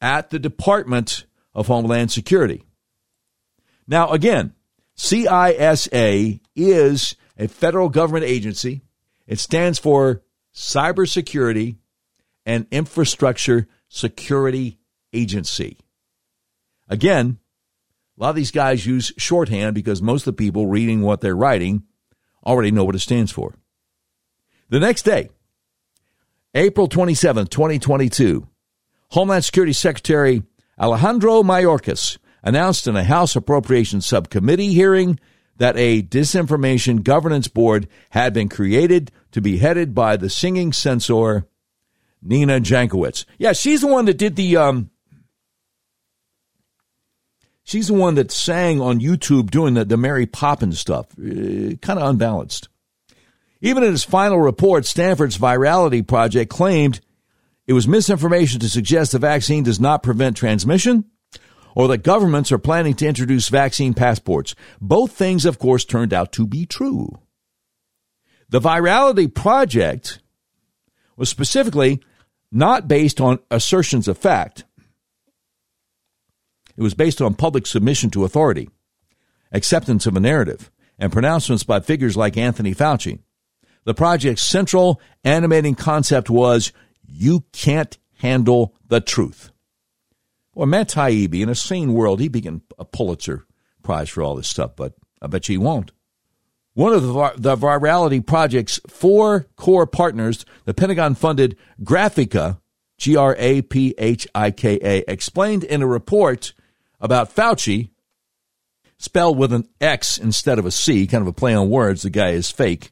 [0.00, 2.64] at the Department of Homeland Security.
[3.86, 4.54] Now, again,
[4.96, 8.82] CISA is a federal government agency.
[9.26, 10.22] It stands for
[10.54, 11.76] Cybersecurity
[12.44, 14.78] and Infrastructure Security
[15.12, 15.78] Agency.
[16.88, 17.38] Again,
[18.18, 21.36] a lot of these guys use shorthand because most of the people reading what they're
[21.36, 21.84] writing
[22.44, 23.54] already know what it stands for.
[24.70, 25.30] The next day,
[26.54, 28.48] April 27, 2022,
[29.10, 30.42] Homeland Security Secretary
[30.78, 35.18] Alejandro Mayorkas announced in a House Appropriations Subcommittee hearing
[35.56, 41.46] that a disinformation governance board had been created to be headed by the singing censor
[42.22, 43.24] Nina Jankowicz.
[43.38, 44.90] Yeah, she's the one that did the um,
[47.68, 51.06] She's the one that sang on YouTube doing the, the Mary Poppins stuff.
[51.18, 52.70] Uh, kind of unbalanced.
[53.60, 57.00] Even in its final report, Stanford's Virality Project claimed
[57.66, 61.04] it was misinformation to suggest the vaccine does not prevent transmission
[61.74, 64.54] or that governments are planning to introduce vaccine passports.
[64.80, 67.18] Both things, of course, turned out to be true.
[68.48, 70.20] The Virality Project
[71.18, 72.00] was specifically
[72.50, 74.64] not based on assertions of fact.
[76.78, 78.70] It was based on public submission to authority,
[79.50, 83.18] acceptance of a narrative, and pronouncements by figures like Anthony Fauci.
[83.82, 86.72] The project's central animating concept was
[87.04, 89.50] you can't handle the truth.
[90.54, 93.44] Well, Matt Taibbi, in a sane world, he'd be getting a Pulitzer
[93.82, 95.90] Prize for all this stuff, but I bet you he won't.
[96.74, 102.60] One of the, the Virality Project's four core partners, the Pentagon funded Graphika,
[102.98, 106.54] G R A P H I K A, explained in a report
[107.00, 107.90] about Fauci,
[108.98, 112.02] spelled with an X instead of a C, kind of a play on words.
[112.02, 112.90] The guy is fake,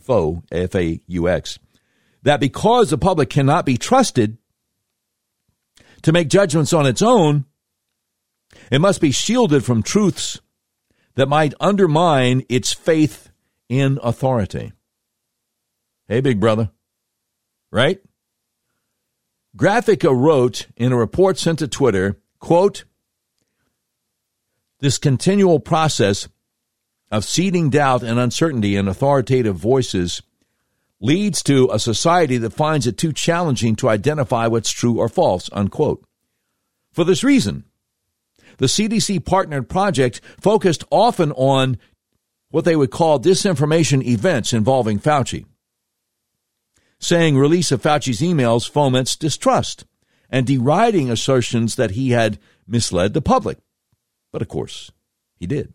[0.00, 1.58] faux, F A U X.
[2.22, 4.38] That because the public cannot be trusted
[6.02, 7.44] to make judgments on its own,
[8.70, 10.40] it must be shielded from truths
[11.14, 13.30] that might undermine its faith
[13.68, 14.72] in authority.
[16.08, 16.70] Hey, big brother.
[17.70, 18.00] Right?
[19.56, 22.84] Graphika wrote in a report sent to Twitter, quote,
[24.82, 26.28] this continual process
[27.12, 30.22] of seeding doubt and uncertainty in authoritative voices
[31.00, 35.48] leads to a society that finds it too challenging to identify what's true or false,
[35.52, 36.04] unquote.
[36.90, 37.64] For this reason,
[38.58, 41.78] the CDC partnered project focused often on
[42.50, 45.46] what they would call disinformation events involving Fauci,
[46.98, 49.84] saying release of Fauci's emails foments distrust
[50.28, 53.58] and deriding assertions that he had misled the public.
[54.32, 54.90] But of course,
[55.36, 55.74] he did.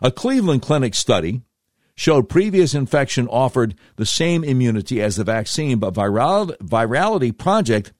[0.00, 1.42] A Cleveland Clinic study
[1.94, 7.92] showed previous infection offered the same immunity as the vaccine, but Viral- Virality Project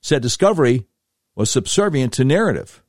[0.00, 0.86] said discovery
[1.34, 2.82] was subservient to narrative.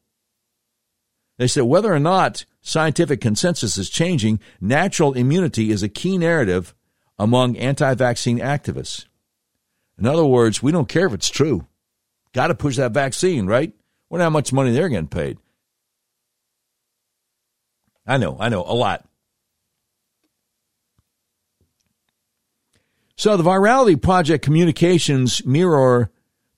[1.38, 6.76] They said whether or not scientific consensus is changing, natural immunity is a key narrative
[7.18, 9.06] among anti vaccine activists.
[9.98, 11.68] In other words, we don't care if it's true.
[12.34, 13.74] Got to push that vaccine, right?
[14.10, 15.38] Wonder how much money they're getting paid.
[18.06, 19.06] I know, I know, a lot.
[23.16, 26.12] So the Virality Project communications mirror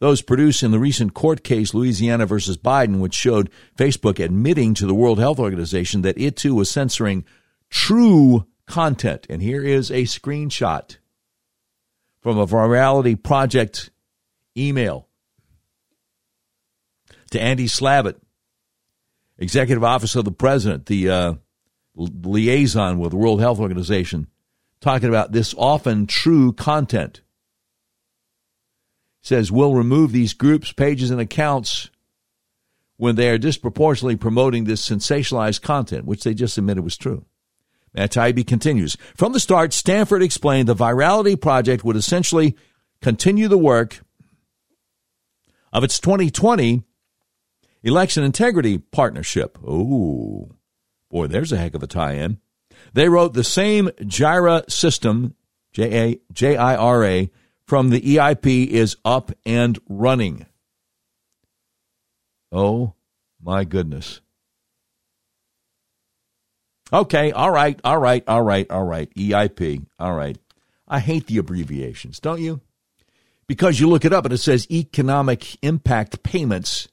[0.04, 4.86] those produced in the recent court case Louisiana versus Biden, which showed Facebook admitting to
[4.86, 7.24] the World Health Organization that it too was censoring
[7.70, 9.26] true content.
[9.30, 10.98] And here is a screenshot
[12.20, 13.92] from a Virality Project
[14.58, 15.08] email
[17.32, 18.18] to Andy Slavitt,
[19.38, 21.34] Executive Office of the President, the uh,
[21.96, 24.28] liaison with the World Health Organization,
[24.82, 27.22] talking about this often true content.
[29.22, 31.90] Says we'll remove these groups, pages, and accounts
[32.98, 37.26] when they are disproportionately promoting this sensationalized content, which they just admitted was true.
[37.94, 38.98] Matt Taibbi continues.
[39.16, 42.56] From the start, Stanford explained the Virality Project would essentially
[43.02, 44.02] continue the work
[45.72, 46.84] of its 2020
[47.84, 49.58] election integrity partnership.
[49.66, 50.52] Oh,
[51.10, 52.40] boy, there's a heck of a tie in.
[52.94, 55.36] They wrote the same JIRA system,
[55.72, 57.32] J A J I R A,
[57.66, 60.46] from the EIP is up and running.
[62.52, 62.94] Oh,
[63.42, 64.22] my goodness.
[66.92, 69.12] Okay, all right, all right, all right, all right.
[69.16, 70.38] EIP, all right.
[70.88, 72.62] I hate the abbreviations, don't you?
[73.48, 76.88] Because you look it up and it says economic impact payments.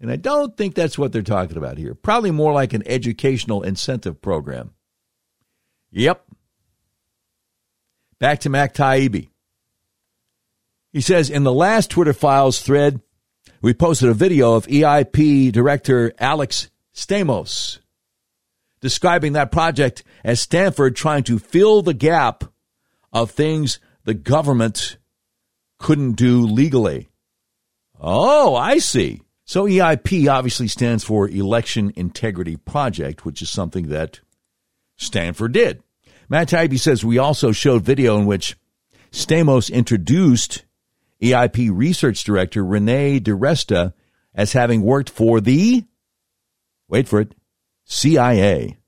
[0.00, 1.94] And I don't think that's what they're talking about here.
[1.94, 4.72] Probably more like an educational incentive program.
[5.92, 6.24] Yep.
[8.18, 9.28] Back to Matt Taibbi.
[10.92, 13.00] He says in the last Twitter Files thread,
[13.62, 17.78] we posted a video of EIP Director Alex Stamos
[18.84, 22.44] describing that project as Stanford trying to fill the gap
[23.14, 24.98] of things the government
[25.78, 27.08] couldn't do legally.
[27.98, 29.22] Oh, I see.
[29.44, 34.20] So EIP obviously stands for Election Integrity Project, which is something that
[34.96, 35.82] Stanford did.
[36.28, 38.56] Matt Taibbi says we also showed video in which
[39.12, 40.64] Stamos introduced
[41.22, 43.92] EIP research director Renee DiResta
[44.34, 45.84] as having worked for the,
[46.88, 47.34] wait for it,
[47.84, 48.78] CIA.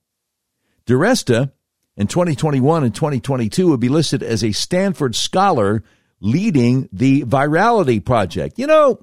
[0.86, 1.52] DiResta
[1.96, 5.82] in 2021 and 2022 would be listed as a Stanford scholar
[6.20, 8.58] leading the Virality Project.
[8.58, 9.00] You know,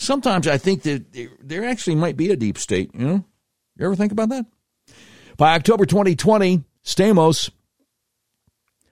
[0.00, 1.04] sometimes I think that
[1.40, 2.90] there actually might be a deep state.
[2.94, 3.24] You know,
[3.76, 4.46] you ever think about that?
[5.36, 7.50] By October 2020, Stamos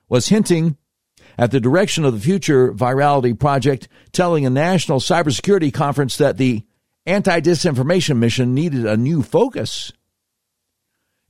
[0.09, 0.77] was hinting
[1.37, 6.65] at the direction of the future Virality Project, telling a national cybersecurity conference that the
[7.07, 9.93] anti disinformation mission needed a new focus.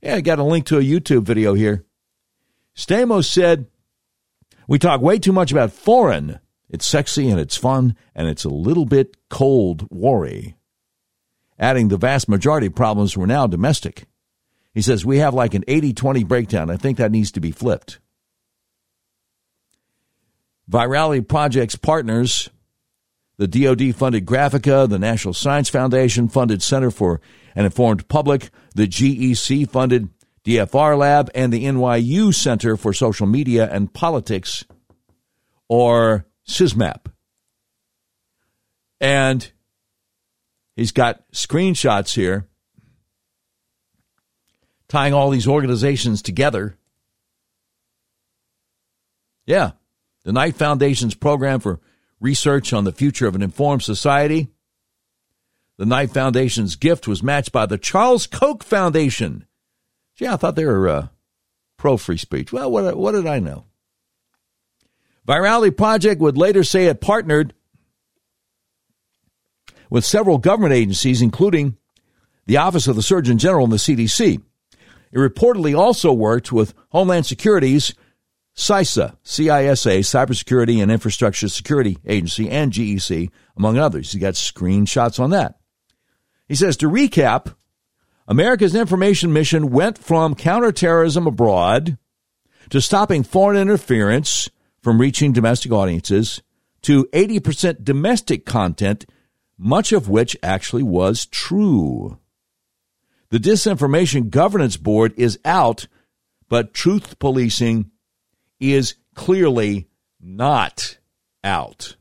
[0.01, 1.85] Yeah, I got a link to a YouTube video here.
[2.75, 3.67] Stamos said,
[4.67, 6.39] We talk way too much about foreign.
[6.69, 10.55] It's sexy and it's fun and it's a little bit cold worry.
[11.57, 14.05] Adding the vast majority of problems were now domestic.
[14.73, 16.69] He says, We have like an 80 20 breakdown.
[16.69, 17.99] I think that needs to be flipped.
[20.69, 22.49] Virality Project's partners
[23.39, 27.21] the DoD funded Graphika, the National Science Foundation funded Center for
[27.55, 30.09] an Informed Public, the GEC funded
[30.43, 34.65] DFR Lab, and the NYU Center for Social Media and Politics,
[35.69, 37.05] or CISMAP.
[38.99, 39.49] And
[40.75, 42.47] he's got screenshots here
[44.89, 46.75] tying all these organizations together.
[49.45, 49.71] Yeah,
[50.23, 51.79] the Knight Foundation's program for
[52.19, 54.49] research on the future of an informed society.
[55.77, 59.45] The Knight Foundation's gift was matched by the Charles Koch Foundation.
[60.17, 61.07] Gee, I thought they were uh,
[61.77, 62.51] pro free speech.
[62.51, 63.65] Well, what, what did I know?
[65.29, 67.53] Virality Project would later say it partnered
[69.87, 71.77] with several government agencies, including
[72.47, 74.41] the Office of the Surgeon General and the CDC.
[75.11, 77.93] It reportedly also worked with Homeland Security's
[78.55, 84.11] CISA, CISA, Cybersecurity and Infrastructure Security Agency, and GEC, among others.
[84.11, 85.59] He got screenshots on that.
[86.47, 87.53] He says to recap,
[88.27, 91.99] America's information mission went from counterterrorism abroad
[92.71, 94.49] to stopping foreign interference
[94.81, 96.41] from reaching domestic audiences
[96.81, 99.05] to 80% domestic content,
[99.57, 102.19] much of which actually was true.
[103.29, 105.87] The Disinformation Governance Board is out,
[106.47, 107.91] but truth policing
[108.59, 109.87] is clearly
[110.19, 110.97] not
[111.43, 111.95] out.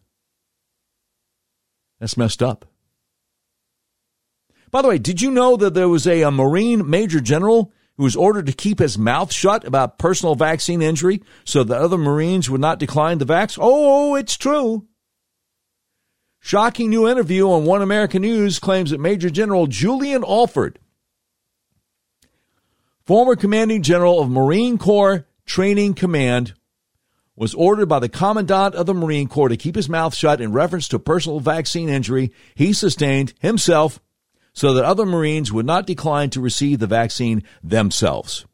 [2.01, 2.65] That's messed up.
[4.71, 8.05] By the way, did you know that there was a, a, Marine Major General who
[8.05, 12.49] was ordered to keep his mouth shut about personal vaccine injury so that other Marines
[12.49, 13.59] would not decline the vax?
[13.61, 14.87] Oh, it's true.
[16.39, 20.79] Shocking new interview on One American News claims that Major General Julian Alford,
[23.05, 26.55] former commanding general of Marine Corps Training Command
[27.35, 30.53] was ordered by the Commandant of the Marine Corps to keep his mouth shut in
[30.53, 34.01] reference to personal vaccine injury he sustained himself
[34.59, 38.45] so that other Marines would not decline to receive the vaccine themselves.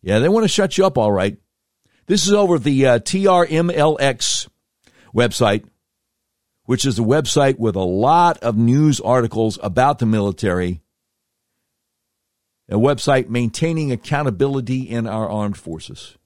[0.00, 1.36] Yeah, they want to shut you up, all right.
[2.06, 4.48] This is over the uh, TRMLX
[5.12, 5.64] website,
[6.66, 10.82] which is a website with a lot of news articles about the military,
[12.68, 16.16] a website maintaining accountability in our armed forces.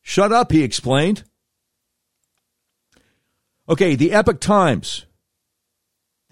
[0.00, 1.24] Shut up, he explained.
[3.68, 5.06] Okay, the Epoch Times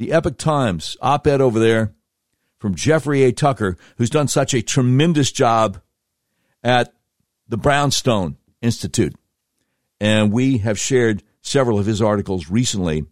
[0.01, 1.93] the Epoch Times op ed over there
[2.59, 3.33] from Jeffrey A.
[3.33, 5.79] Tucker, who's done such a tremendous job
[6.65, 6.95] at
[7.47, 9.15] the Brownstone Institute.
[10.01, 13.05] And we have shared several of his articles recently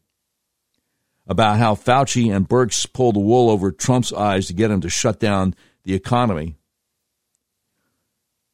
[1.27, 4.89] about how Fauci and Birx pulled the wool over Trump's eyes to get him to
[4.89, 6.57] shut down the economy.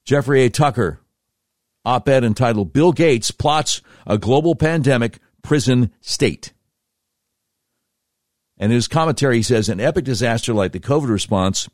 [0.05, 0.51] Jeffrey A.
[0.51, 0.99] Tucker,
[1.85, 6.53] op ed entitled Bill Gates Plots a Global Pandemic Prison State.
[8.59, 11.68] And his commentary says an epic disaster like the COVID response,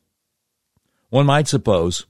[1.10, 2.06] one might suppose,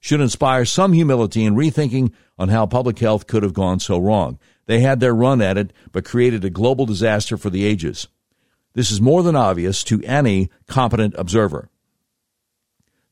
[0.00, 4.38] should inspire some humility and rethinking on how public health could have gone so wrong.
[4.66, 8.08] They had their run at it, but created a global disaster for the ages.
[8.72, 11.68] This is more than obvious to any competent observer.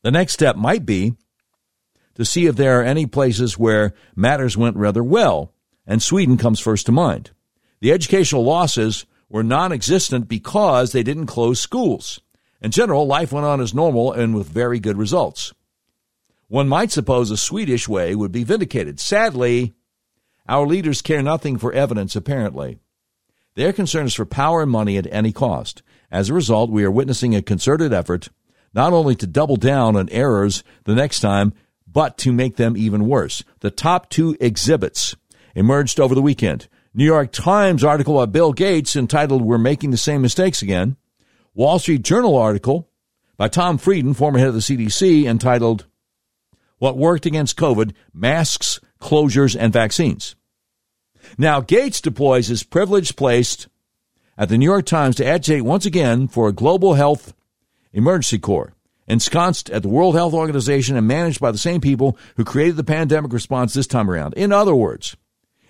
[0.01, 1.13] The next step might be
[2.15, 5.53] to see if there are any places where matters went rather well,
[5.85, 7.31] and Sweden comes first to mind.
[7.81, 12.19] The educational losses were non existent because they didn't close schools.
[12.61, 15.53] In general, life went on as normal and with very good results.
[16.47, 18.99] One might suppose a Swedish way would be vindicated.
[18.99, 19.75] Sadly,
[20.47, 22.79] our leaders care nothing for evidence, apparently.
[23.55, 25.83] Their concern is for power and money at any cost.
[26.11, 28.29] As a result, we are witnessing a concerted effort
[28.73, 31.53] not only to double down on errors the next time,
[31.87, 33.43] but to make them even worse.
[33.61, 35.15] The top two exhibits
[35.55, 36.67] emerged over the weekend.
[36.91, 40.97] New York Times article by Bill Gates entitled We're Making the Same Mistakes Again.
[41.53, 42.89] Wall Street Journal article
[43.37, 45.85] by Tom Frieden, former head of the CDC, entitled
[46.79, 50.35] What Worked Against COVID Masks, Closures, and Vaccines.
[51.37, 53.67] Now, Gates deploys his privilege placed
[54.35, 57.35] at the New York Times to agitate once again for a global health
[57.93, 58.73] emergency corps,
[59.07, 62.83] ensconced at the World Health Organization and managed by the same people who created the
[62.83, 64.33] pandemic response this time around.
[64.33, 65.15] In other words,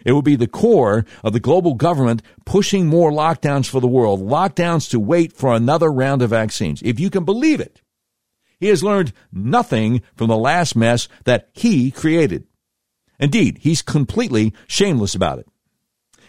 [0.05, 4.21] it would be the core of the global government pushing more lockdowns for the world,
[4.21, 6.81] lockdowns to wait for another round of vaccines.
[6.83, 7.81] If you can believe it,
[8.59, 12.45] he has learned nothing from the last mess that he created.
[13.19, 15.47] Indeed, he's completely shameless about it.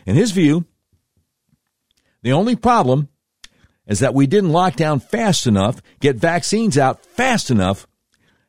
[0.06, 0.64] In his view,
[2.22, 3.08] the only problem
[3.86, 7.86] is that we didn't lock down fast enough, get vaccines out fast enough,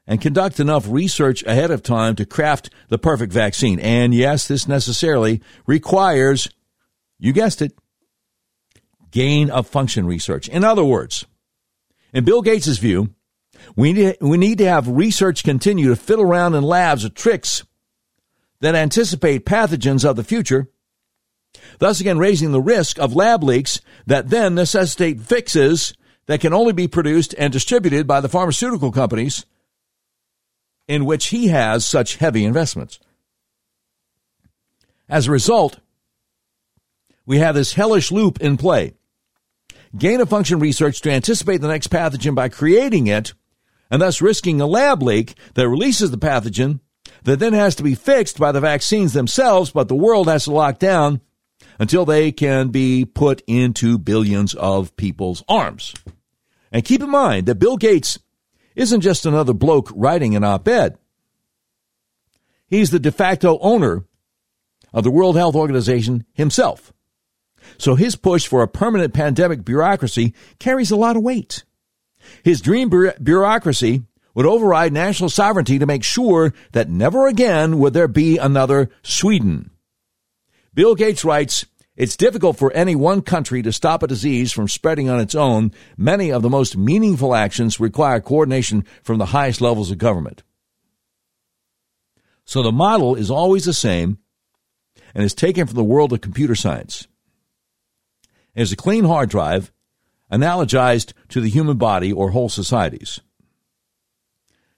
[0.07, 3.79] and conduct enough research ahead of time to craft the perfect vaccine.
[3.79, 6.49] And yes, this necessarily requires,
[7.19, 7.73] you guessed it,
[9.11, 10.47] gain of function research.
[10.47, 11.25] In other words,
[12.13, 13.13] in Bill Gates' view,
[13.75, 17.63] we need, we need to have research continue to fiddle around in labs with tricks
[18.59, 20.69] that anticipate pathogens of the future,
[21.79, 25.93] thus again raising the risk of lab leaks that then necessitate fixes
[26.27, 29.45] that can only be produced and distributed by the pharmaceutical companies
[30.91, 32.99] in which he has such heavy investments.
[35.07, 35.79] As a result,
[37.25, 38.91] we have this hellish loop in play.
[39.97, 43.33] Gain of function research to anticipate the next pathogen by creating it,
[43.89, 46.81] and thus risking a lab leak that releases the pathogen
[47.23, 50.51] that then has to be fixed by the vaccines themselves, but the world has to
[50.51, 51.21] lock down
[51.79, 55.93] until they can be put into billions of people's arms.
[56.69, 58.19] And keep in mind that Bill Gates
[58.75, 60.97] isn't just another bloke writing an op ed.
[62.67, 64.05] He's the de facto owner
[64.93, 66.93] of the World Health Organization himself.
[67.77, 71.63] So his push for a permanent pandemic bureaucracy carries a lot of weight.
[72.43, 72.89] His dream
[73.21, 74.03] bureaucracy
[74.33, 79.71] would override national sovereignty to make sure that never again would there be another Sweden.
[80.73, 81.65] Bill Gates writes,
[82.01, 85.71] it's difficult for any one country to stop a disease from spreading on its own.
[85.95, 90.41] Many of the most meaningful actions require coordination from the highest levels of government.
[92.43, 94.17] So the model is always the same
[95.13, 97.07] and is taken from the world of computer science.
[98.55, 99.71] It is a clean hard drive
[100.31, 103.19] analogized to the human body or whole societies.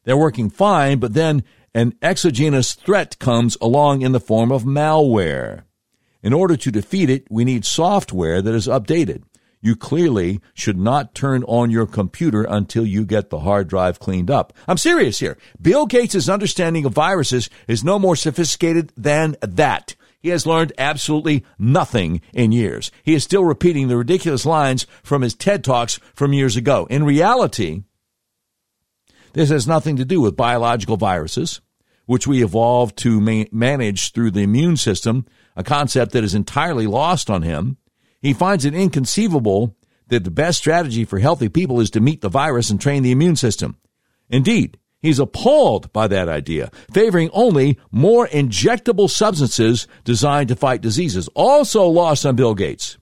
[0.03, 5.63] They're working fine, but then an exogenous threat comes along in the form of malware.
[6.23, 9.23] In order to defeat it, we need software that is updated.
[9.61, 14.31] You clearly should not turn on your computer until you get the hard drive cleaned
[14.31, 14.53] up.
[14.67, 15.37] I'm serious here.
[15.61, 19.95] Bill Gates' understanding of viruses is no more sophisticated than that.
[20.19, 22.91] He has learned absolutely nothing in years.
[23.03, 26.87] He is still repeating the ridiculous lines from his TED Talks from years ago.
[26.89, 27.83] In reality,
[29.33, 31.59] this has nothing to do with biological viruses,
[32.05, 35.25] which we evolved to ma- manage through the immune system
[35.55, 37.77] a concept that is entirely lost on him.
[38.21, 39.75] He finds it inconceivable
[40.07, 43.11] that the best strategy for healthy people is to meet the virus and train the
[43.11, 43.77] immune system.
[44.29, 51.27] Indeed, he's appalled by that idea, favoring only more injectable substances designed to fight diseases.
[51.35, 52.97] Also lost on Bill Gates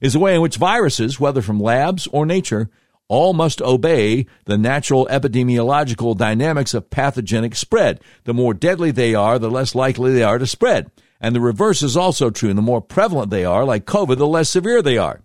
[0.00, 2.70] is the way in which viruses, whether from labs or nature,
[3.08, 8.00] all must obey the natural epidemiological dynamics of pathogenic spread.
[8.24, 10.90] The more deadly they are, the less likely they are to spread.
[11.20, 12.52] And the reverse is also true.
[12.52, 15.22] The more prevalent they are, like COVID, the less severe they are.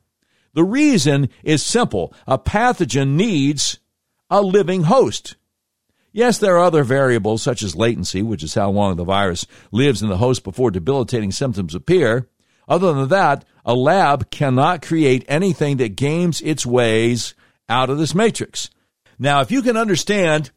[0.54, 2.14] The reason is simple.
[2.28, 3.80] A pathogen needs
[4.30, 5.36] a living host.
[6.14, 10.02] Yes, there are other variables such as latency, which is how long the virus lives
[10.02, 12.28] in the host before debilitating symptoms appear.
[12.68, 17.34] Other than that, a lab cannot create anything that games its ways
[17.70, 18.70] out of this matrix.
[19.18, 20.52] Now, if you can understand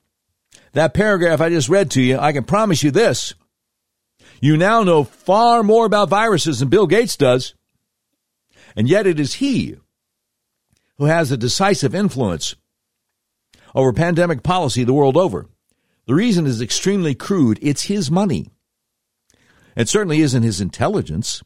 [0.72, 3.35] that paragraph I just read to you, I can promise you this.
[4.45, 7.55] You now know far more about viruses than Bill Gates does.
[8.76, 9.76] And yet it is he
[10.99, 12.55] who has a decisive influence
[13.74, 15.47] over pandemic policy the world over.
[16.05, 17.59] The reason is extremely crude.
[17.62, 18.51] It's his money.
[19.78, 21.42] It certainly isn't his intelligence.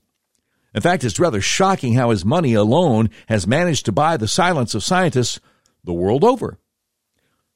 [0.74, 4.74] In fact, it's rather shocking how his money alone has managed to buy the silence
[4.74, 5.38] of scientists
[5.84, 6.58] the world over,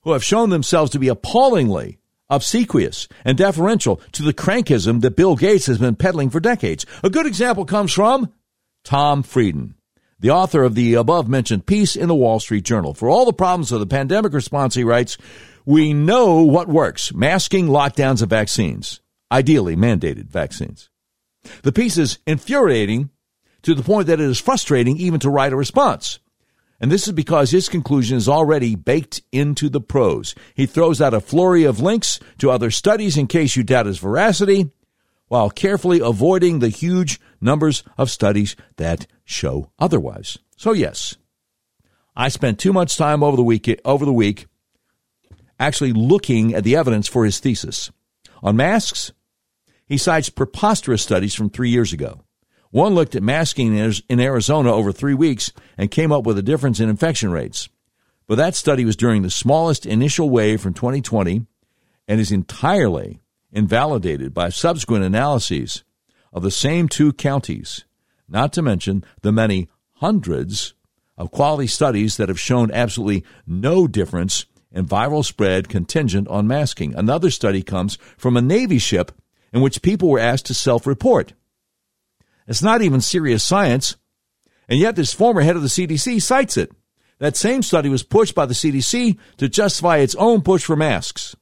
[0.03, 1.99] who have shown themselves to be appallingly
[2.33, 6.87] obsequious and deferential to the crankism that Bill Gates has been peddling for decades.
[7.05, 8.33] A good example comes from
[8.85, 9.75] Tom Frieden,
[10.19, 12.95] the author of the above mentioned piece in the Wall Street Journal.
[12.95, 15.19] For all the problems of the pandemic response, he writes,
[15.65, 20.89] we know what works masking, lockdowns, and vaccines, ideally mandated vaccines.
[21.63, 23.11] The piece is infuriating
[23.63, 26.19] to the point that it is frustrating even to write a response.
[26.83, 30.35] And this is because his conclusion is already baked into the prose.
[30.55, 33.99] He throws out a flurry of links to other studies in case you doubt his
[33.99, 34.69] veracity,
[35.29, 40.39] while carefully avoiding the huge numbers of studies that show otherwise.
[40.57, 41.17] So yes,
[42.17, 44.47] I spent too much time over the week over the week
[45.61, 47.93] actually looking at the evidence for his thesis.
[48.43, 49.13] On masks,
[49.87, 52.25] he cites preposterous studies from 3 years ago.
[52.73, 56.81] One looked at masking in Arizona over three weeks and came up with a difference
[56.81, 57.69] in infection rates.
[58.27, 61.45] But that study was during the smallest initial wave from 2020
[62.09, 63.21] and is entirely
[63.53, 65.85] invalidated by subsequent analyses
[66.33, 67.85] of the same two counties,
[68.27, 70.73] not to mention the many hundreds
[71.19, 76.95] of quality studies that have shown absolutely no difference in viral spread contingent on masking.
[76.95, 79.13] Another study comes from a Navy ship
[79.53, 81.35] in which people were asked to self report.
[82.47, 83.97] It's not even serious science.
[84.69, 86.73] And yet, this former head of the CDC cites it.
[87.19, 91.37] That same study was pushed by the CDC to justify its own push for masks.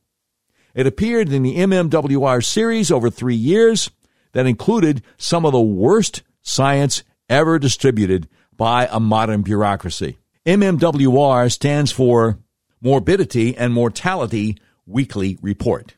[0.74, 3.90] It appeared in the MMWR series over three years
[4.32, 10.18] that included some of the worst science ever distributed by a modern bureaucracy.
[10.46, 12.38] MMWR stands for
[12.80, 15.94] Morbidity and Mortality Weekly Report.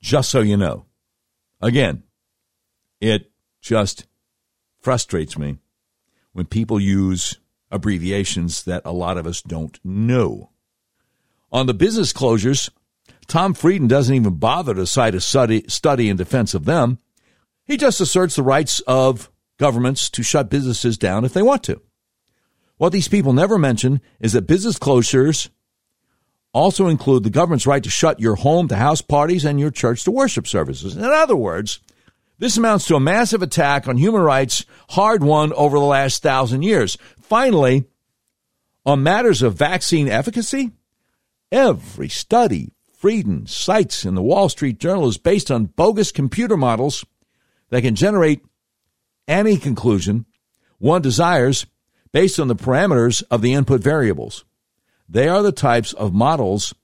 [0.00, 0.86] Just so you know.
[1.60, 2.02] Again,
[3.00, 3.30] it
[3.60, 4.06] just
[4.86, 5.58] frustrates me
[6.32, 7.40] when people use
[7.72, 10.48] abbreviations that a lot of us don't know.
[11.50, 12.70] On the business closures,
[13.26, 17.00] Tom Frieden doesn't even bother to cite a study, study in defense of them.
[17.64, 19.28] He just asserts the rights of
[19.58, 21.82] governments to shut businesses down if they want to.
[22.76, 25.48] What these people never mention is that business closures
[26.52, 30.04] also include the government's right to shut your home to house parties and your church
[30.04, 30.94] to worship services.
[30.94, 31.80] In other words,
[32.38, 36.62] this amounts to a massive attack on human rights hard won over the last thousand
[36.62, 36.96] years.
[37.20, 37.84] Finally,
[38.84, 40.70] on matters of vaccine efficacy,
[41.50, 47.04] every study Frieden cites in the Wall Street Journal is based on bogus computer models
[47.70, 48.42] that can generate
[49.28, 50.24] any conclusion
[50.78, 51.66] one desires
[52.12, 54.44] based on the parameters of the input variables.
[55.08, 56.74] They are the types of models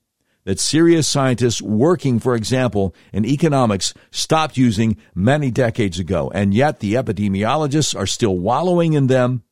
[0.45, 6.31] that serious scientists working, for example, in economics stopped using many decades ago.
[6.33, 9.43] And yet the epidemiologists are still wallowing in them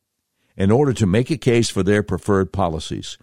[0.56, 3.16] in order to make a case for their preferred policies.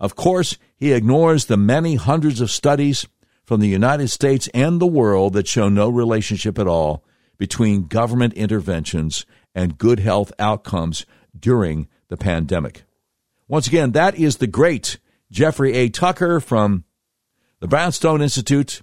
[0.00, 3.06] Of course, he ignores the many hundreds of studies
[3.44, 7.04] from the United States and the world that show no relationship at all
[7.38, 11.06] between government interventions and good health outcomes
[11.38, 12.84] during the pandemic.
[13.48, 14.98] Once again, that is the great
[15.30, 15.88] Jeffrey A.
[15.88, 16.84] Tucker from
[17.62, 18.82] the Brownstone Institute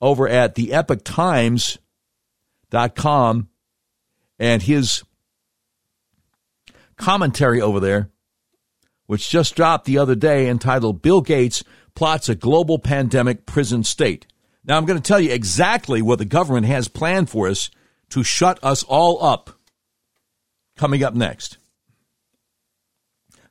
[0.00, 3.48] over at the epochtimes.com
[4.38, 5.04] and his
[6.96, 8.08] commentary over there,
[9.04, 11.62] which just dropped the other day entitled Bill Gates
[11.94, 14.26] Plots a Global Pandemic Prison State.
[14.64, 17.70] Now, I'm going to tell you exactly what the government has planned for us
[18.08, 19.50] to shut us all up
[20.78, 21.58] coming up next.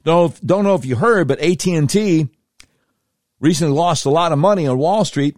[0.04, 2.30] Don't, don't know if you heard, but AT&T
[3.44, 5.36] recently lost a lot of money on Wall Street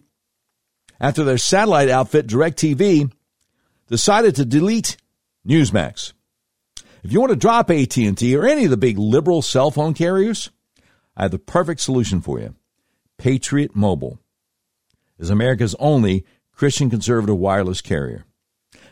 [1.02, 3.12] after their satellite outfit, DirecTV,
[3.88, 4.96] decided to delete
[5.46, 6.14] Newsmax.
[7.04, 10.52] If you want to drop AT&T or any of the big liberal cell phone carriers,
[11.18, 12.56] I have the perfect solution for you.
[13.18, 14.20] Patriot Mobile
[15.18, 18.26] is America's only Christian conservative wireless carrier.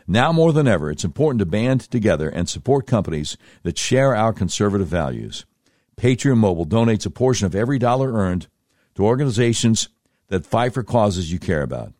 [0.06, 4.32] Now more than ever, it's important to band together and support companies that share our
[4.32, 5.46] conservative values.
[5.96, 8.48] Patriot Mobile donates a portion of every dollar earned
[8.94, 9.88] to organizations
[10.28, 11.92] that fight for causes you care about.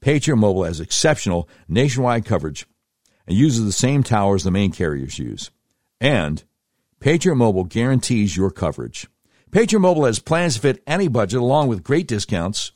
[0.00, 2.66] Patriot Mobile has exceptional nationwide coverage
[3.26, 5.50] and uses the same towers the main carriers use.
[6.00, 6.42] And
[6.98, 9.06] Patriot Mobile guarantees your coverage.
[9.50, 12.72] Patriot Mobile has plans to fit any budget along with great discounts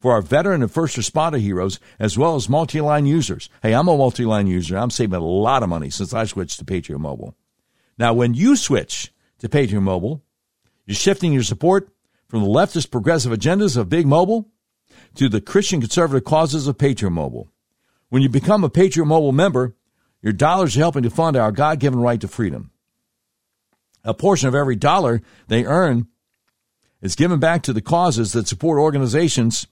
[0.00, 3.48] for our veteran and first responder heroes as well as multi-line users.
[3.62, 4.76] Hey, I'm a multi-line user.
[4.76, 7.34] I'm saving a lot of money since I switched to Patriot Mobile.
[7.96, 10.22] Now, when you switch to Patriot Mobile,
[10.86, 11.88] you're shifting your support
[12.28, 14.50] from the leftist progressive agendas of Big Mobile
[15.14, 17.48] to the Christian conservative causes of Patriot Mobile.
[18.08, 19.74] When you become a Patriot Mobile member,
[20.22, 22.70] your dollars are helping to fund our God given right to freedom.
[24.04, 26.08] A portion of every dollar they earn
[27.00, 29.66] is given back to the causes that support organizations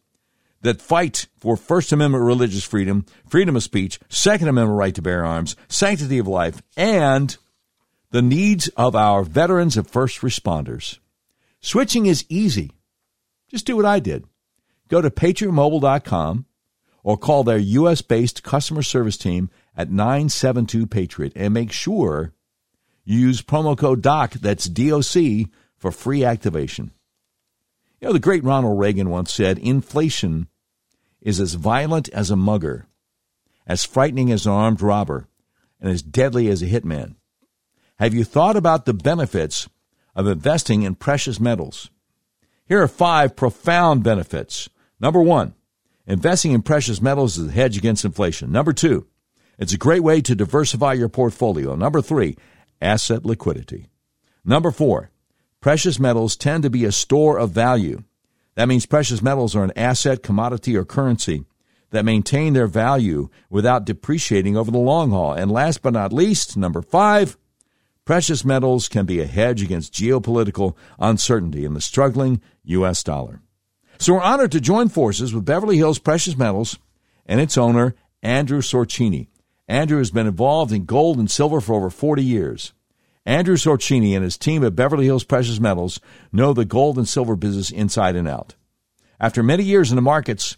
[0.63, 5.25] that fight for First Amendment religious freedom, freedom of speech, Second Amendment right to bear
[5.25, 7.37] arms, sanctity of life, and
[8.11, 10.99] the needs of our veterans and first responders.
[11.63, 12.73] Switching is easy.
[13.49, 14.25] Just do what I did.
[14.89, 16.47] Go to patriotmobile.com
[17.05, 18.03] or call their U.S.
[18.03, 22.33] based customer service team at 972 Patriot and make sure
[23.05, 26.93] you use promo code DOC, that's DOC, for free activation.
[28.01, 30.49] You know, the great Ronald Reagan once said inflation
[31.21, 32.87] is as violent as a mugger,
[33.67, 35.29] as frightening as an armed robber,
[35.81, 37.15] and as deadly as a hitman.
[37.99, 39.69] Have you thought about the benefits
[40.15, 41.91] of investing in precious metals?
[42.67, 44.69] Here are five profound benefits.
[45.01, 45.55] Number one,
[46.07, 48.53] investing in precious metals is a hedge against inflation.
[48.53, 49.07] Number two,
[49.59, 51.75] it's a great way to diversify your portfolio.
[51.75, 52.37] Number three,
[52.81, 53.89] asset liquidity.
[54.45, 55.11] Number four,
[55.61, 58.03] precious metals tend to be a store of value.
[58.55, 61.45] That means precious metals are an asset, commodity, or currency
[61.91, 65.33] that maintain their value without depreciating over the long haul.
[65.33, 67.37] And last but not least, number five,
[68.05, 73.05] Precious metals can be a hedge against geopolitical uncertainty in the struggling U.S.
[73.05, 73.43] dollar.
[73.99, 76.79] So we're honored to join forces with Beverly Hills Precious Metals
[77.27, 79.29] and its owner, Andrew Sorchini.
[79.69, 82.73] Andrew has been involved in gold and silver for over 40 years.
[83.25, 86.01] Andrew Sorchini and his team at Beverly Hills Precious Metals
[86.33, 88.57] know the gold and silver business inside and out.
[89.21, 90.57] After many years in the markets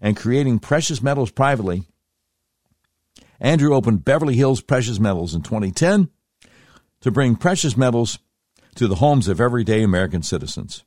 [0.00, 1.84] and creating precious metals privately,
[3.38, 6.10] Andrew opened Beverly Hills Precious Metals in 2010
[7.00, 8.18] to bring precious metals
[8.74, 10.84] to the homes of everyday American citizens.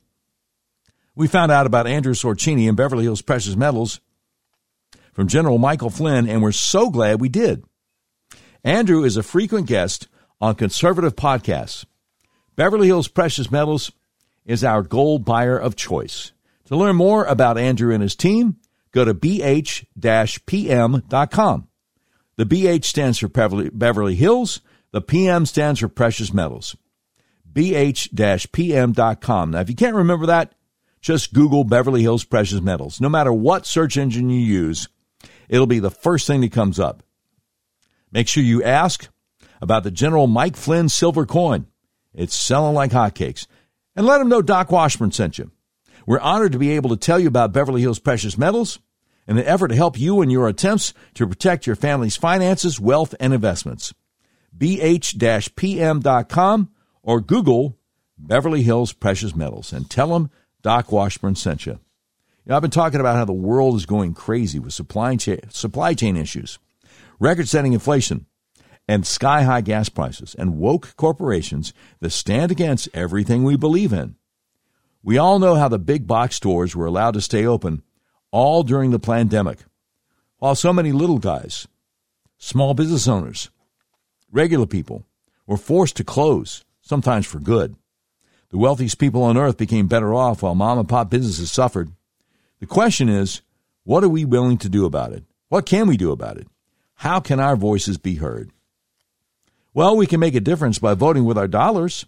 [1.14, 4.00] We found out about Andrew Sorchini and Beverly Hills Precious Metals
[5.12, 7.64] from General Michael Flynn, and we're so glad we did.
[8.64, 10.08] Andrew is a frequent guest
[10.40, 11.84] on conservative podcasts.
[12.56, 13.92] Beverly Hills Precious Metals
[14.44, 16.32] is our gold buyer of choice.
[16.66, 18.56] To learn more about Andrew and his team,
[18.90, 19.88] go to bh-pm.com.
[22.36, 24.60] The BH stands for Beverly Hills,
[24.94, 26.76] the PM stands for precious metals.
[27.52, 29.50] BH-PM.com.
[29.50, 30.54] Now, if you can't remember that,
[31.00, 33.00] just Google Beverly Hills Precious Metals.
[33.00, 34.88] No matter what search engine you use,
[35.48, 37.02] it'll be the first thing that comes up.
[38.12, 39.08] Make sure you ask
[39.60, 41.66] about the General Mike Flynn silver coin.
[42.14, 43.48] It's selling like hotcakes.
[43.96, 45.50] And let them know Doc Washburn sent you.
[46.06, 48.78] We're honored to be able to tell you about Beverly Hills Precious Metals
[49.26, 53.12] in an effort to help you in your attempts to protect your family's finances, wealth,
[53.18, 53.92] and investments
[54.56, 56.10] bh-pm.com
[57.02, 57.78] or Google
[58.16, 60.30] Beverly Hills Precious Metals and tell them
[60.62, 61.72] Doc Washburn sent you.
[61.72, 61.78] you
[62.46, 65.94] know, I've been talking about how the world is going crazy with supply chain, supply
[65.94, 66.58] chain issues,
[67.18, 68.26] record setting inflation,
[68.86, 74.16] and sky high gas prices, and woke corporations that stand against everything we believe in.
[75.02, 77.82] We all know how the big box stores were allowed to stay open
[78.30, 79.58] all during the pandemic,
[80.38, 81.68] while so many little guys,
[82.38, 83.50] small business owners,
[84.34, 85.06] Regular people
[85.46, 87.76] were forced to close, sometimes for good.
[88.50, 91.92] The wealthiest people on earth became better off while mom and pop businesses suffered.
[92.58, 93.42] The question is,
[93.84, 95.22] what are we willing to do about it?
[95.50, 96.48] What can we do about it?
[96.96, 98.50] How can our voices be heard?
[99.72, 102.04] Well, we can make a difference by voting with our dollars.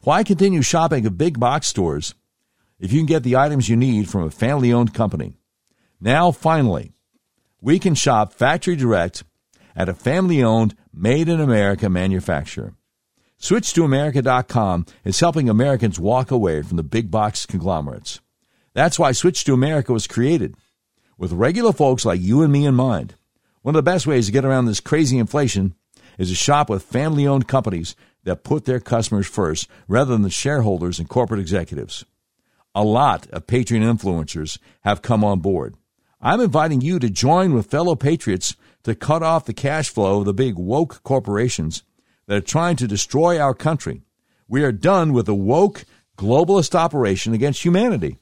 [0.00, 2.14] Why continue shopping at big box stores
[2.80, 5.34] if you can get the items you need from a family owned company?
[6.00, 6.92] Now, finally,
[7.60, 9.22] we can shop factory direct
[9.78, 12.74] at a family owned, made in America manufacturer.
[13.40, 18.20] SwitchToAmerica.com is helping Americans walk away from the big box conglomerates.
[18.74, 20.56] That's why Switch to America was created,
[21.16, 23.14] with regular folks like you and me in mind.
[23.62, 25.74] One of the best ways to get around this crazy inflation
[26.18, 30.30] is to shop with family owned companies that put their customers first rather than the
[30.30, 32.04] shareholders and corporate executives.
[32.74, 35.76] A lot of patriot influencers have come on board.
[36.20, 40.24] I'm inviting you to join with fellow patriots to cut off the cash flow of
[40.24, 41.82] the big woke corporations
[42.26, 44.02] that are trying to destroy our country.
[44.46, 45.84] We are done with the woke
[46.16, 48.18] globalist operation against humanity.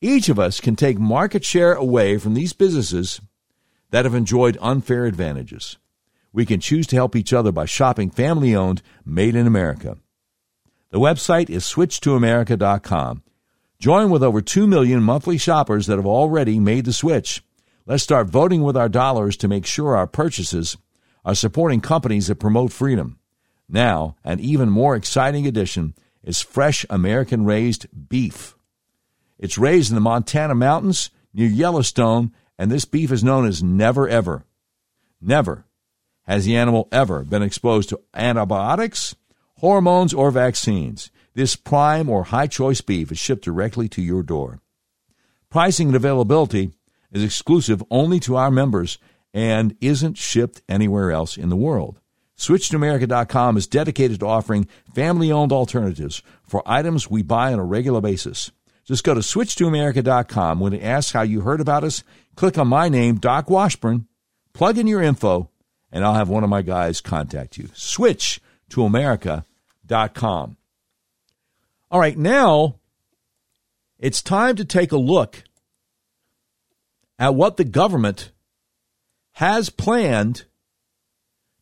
[0.00, 3.20] Each of us can take market share away from these businesses
[3.90, 5.78] that have enjoyed unfair advantages.
[6.32, 9.96] We can choose to help each other by shopping family owned, made in America.
[10.90, 13.22] The website is switchtoamerica.com.
[13.80, 17.42] Join with over 2 million monthly shoppers that have already made the switch.
[17.88, 20.76] Let's start voting with our dollars to make sure our purchases
[21.24, 23.18] are supporting companies that promote freedom.
[23.66, 28.54] Now, an even more exciting addition is fresh American raised beef.
[29.38, 34.06] It's raised in the Montana mountains near Yellowstone, and this beef is known as never
[34.06, 34.44] ever.
[35.18, 35.64] Never
[36.24, 39.16] has the animal ever been exposed to antibiotics,
[39.60, 41.10] hormones, or vaccines.
[41.32, 44.60] This prime or high choice beef is shipped directly to your door.
[45.48, 46.72] Pricing and availability
[47.12, 48.98] is exclusive only to our members
[49.32, 52.00] and isn't shipped anywhere else in the world.
[52.36, 58.00] SwitchToAmerica.com is dedicated to offering family owned alternatives for items we buy on a regular
[58.00, 58.52] basis.
[58.84, 60.60] Just go to SwitchToAmerica.com.
[60.60, 62.02] When it asks how you heard about us,
[62.36, 64.06] click on my name, Doc Washburn,
[64.54, 65.50] plug in your info,
[65.90, 67.64] and I'll have one of my guys contact you.
[67.68, 70.56] SwitchToAmerica.com.
[71.90, 72.76] All right, now
[73.98, 75.42] it's time to take a look
[77.18, 78.32] at what the government
[79.32, 80.44] has planned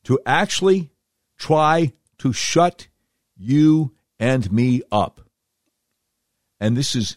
[0.05, 0.91] to actually
[1.39, 2.89] try to shut
[3.37, 5.21] you and me up.
[6.61, 7.17] And this is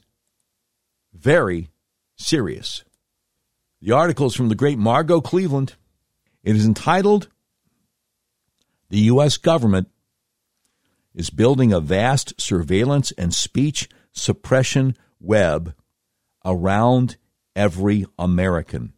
[1.13, 1.69] very
[2.15, 2.83] serious.
[3.81, 5.75] The article is from the great Margot Cleveland.
[6.43, 7.29] It is entitled
[8.89, 9.37] The U.S.
[9.37, 9.89] Government
[11.13, 15.73] is building a vast surveillance and speech suppression web
[16.43, 17.17] around
[17.59, 18.93] every American.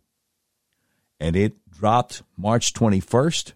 [1.20, 3.53] And it dropped March 21st,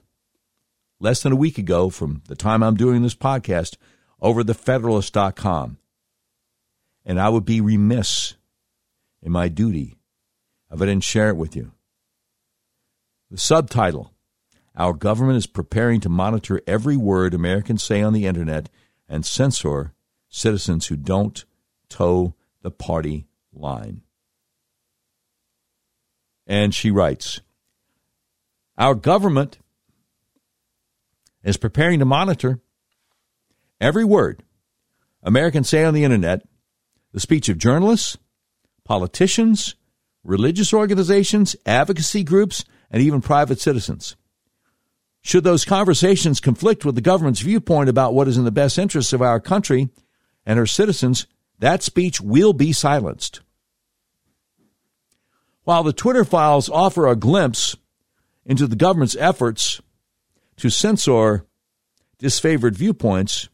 [1.00, 3.78] less than a week ago from the time I'm doing this podcast,
[4.20, 5.78] over the Federalist.com.
[7.06, 8.34] And I would be remiss
[9.22, 9.96] in my duty
[10.72, 11.72] if I didn't share it with you.
[13.30, 14.12] The subtitle
[14.76, 18.70] our government is preparing to monitor every word Americans say on the internet
[19.08, 19.94] and censor
[20.30, 21.46] citizens who don't
[21.90, 24.02] toe the party line.
[26.48, 27.42] And she writes
[28.78, 29.60] Our government
[31.44, 32.60] is preparing to monitor
[33.80, 34.44] every word
[35.26, 36.44] Americans say on the internet,
[37.12, 38.18] the speech of journalists,
[38.84, 39.76] politicians,
[40.24, 44.16] religious organizations, advocacy groups, and even private citizens.
[45.22, 49.12] Should those conversations conflict with the government's viewpoint about what is in the best interests
[49.12, 49.90] of our country
[50.46, 51.26] and her citizens,
[51.58, 53.42] that speech will be silenced.
[55.66, 57.76] While the Twitter files offer a glimpse
[58.46, 59.82] into the government's efforts
[60.58, 61.48] to censor
[62.20, 63.50] disfavored viewpoints,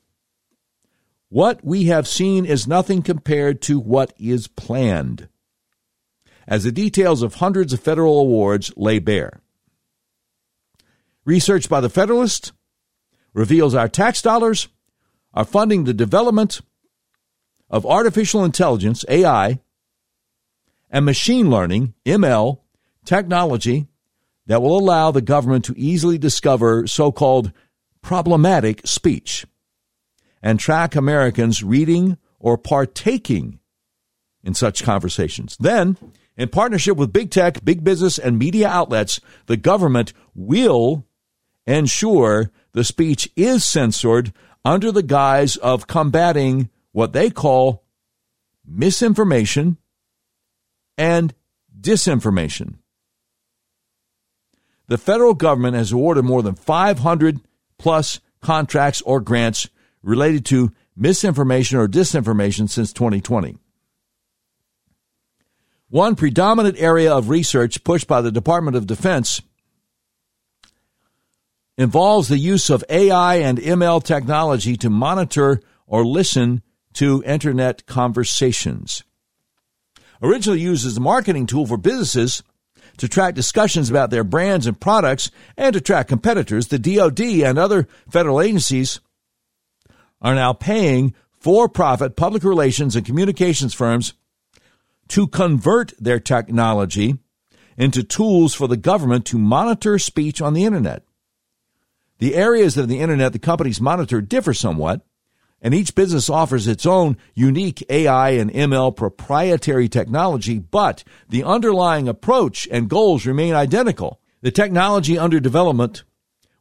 [1.29, 5.29] what we have seen is nothing compared to what is planned,
[6.45, 9.41] as the details of hundreds of federal awards lay bare.
[11.23, 12.51] Research by the Federalist
[13.33, 14.67] reveals our tax dollars
[15.33, 16.59] are funding the development
[17.69, 19.61] of artificial intelligence, AI,
[20.91, 22.59] and machine learning, ML,
[23.05, 23.87] technology
[24.45, 27.51] that will allow the government to easily discover so called
[28.01, 29.45] problematic speech
[30.43, 33.59] and track Americans reading or partaking
[34.43, 35.55] in such conversations.
[35.59, 35.97] Then,
[36.35, 41.05] in partnership with big tech, big business, and media outlets, the government will
[41.67, 44.33] ensure the speech is censored
[44.65, 47.83] under the guise of combating what they call
[48.65, 49.77] misinformation
[51.01, 51.33] and
[51.81, 52.75] disinformation.
[54.87, 57.39] The federal government has awarded more than 500
[57.79, 59.67] plus contracts or grants
[60.03, 63.57] related to misinformation or disinformation since 2020.
[65.89, 69.41] One predominant area of research pushed by the Department of Defense
[71.79, 76.61] involves the use of AI and ML technology to monitor or listen
[76.93, 79.03] to internet conversations.
[80.21, 82.43] Originally used as a marketing tool for businesses
[82.97, 87.57] to track discussions about their brands and products and to track competitors, the DoD and
[87.57, 88.99] other federal agencies
[90.21, 94.13] are now paying for profit public relations and communications firms
[95.07, 97.17] to convert their technology
[97.77, 101.03] into tools for the government to monitor speech on the internet.
[102.19, 105.01] The areas of the internet the companies monitor differ somewhat,
[105.61, 112.07] and each business offers its own unique AI and ML proprietary technology, but the underlying
[112.07, 114.19] approach and goals remain identical.
[114.41, 116.03] The technology under development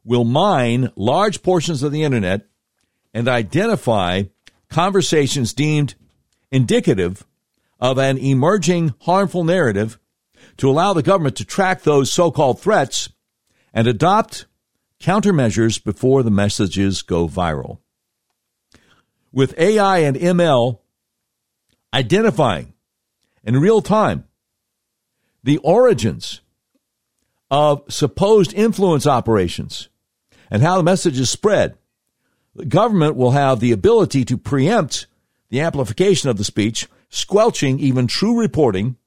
[0.03, 2.47] will mine large portions of the internet
[3.13, 4.23] and identify
[4.69, 5.95] conversations deemed
[6.51, 7.25] indicative
[7.79, 9.97] of an emerging harmful narrative
[10.57, 13.09] to allow the government to track those so called threats
[13.73, 14.45] and adopt
[15.01, 17.79] countermeasures before the messages go viral.
[19.31, 20.79] With AI and ML
[21.93, 22.73] identifying
[23.43, 24.25] in real time
[25.43, 26.41] the origins
[27.49, 29.89] of supposed influence operations
[30.49, 31.77] and how the message is spread,
[32.55, 35.07] the government will have the ability to preempt
[35.49, 38.97] the amplification of the speech, squelching even true reporting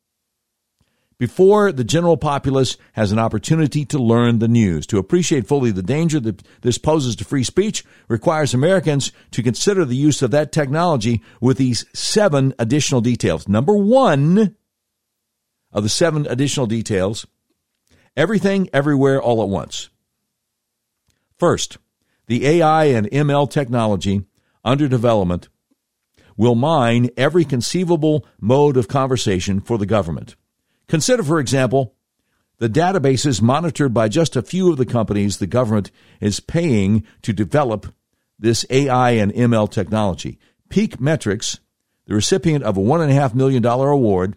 [1.18, 4.86] before the general populace has an opportunity to learn the news.
[4.88, 9.84] To appreciate fully the danger that this poses to free speech requires Americans to consider
[9.84, 13.48] the use of that technology with these seven additional details.
[13.48, 14.56] Number one
[15.72, 17.26] of the seven additional details
[18.16, 19.90] everything, everywhere, all at once.
[21.38, 21.78] First,
[22.26, 24.24] the AI and ML technology
[24.64, 25.48] under development
[26.36, 30.36] will mine every conceivable mode of conversation for the government.
[30.88, 31.94] Consider, for example,
[32.58, 37.32] the databases monitored by just a few of the companies the government is paying to
[37.32, 37.92] develop
[38.38, 40.38] this AI and ML technology.
[40.68, 41.60] Peak Metrics,
[42.06, 44.36] the recipient of a $1.5 million award,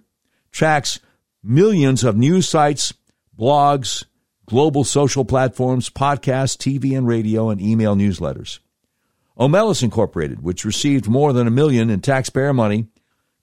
[0.52, 1.00] tracks
[1.44, 2.94] millions of news sites,
[3.38, 4.06] blogs,
[4.46, 8.60] global social platforms, podcasts, TV and radio, and email newsletters.
[9.38, 12.88] Omelas Incorporated, which received more than a million in taxpayer money,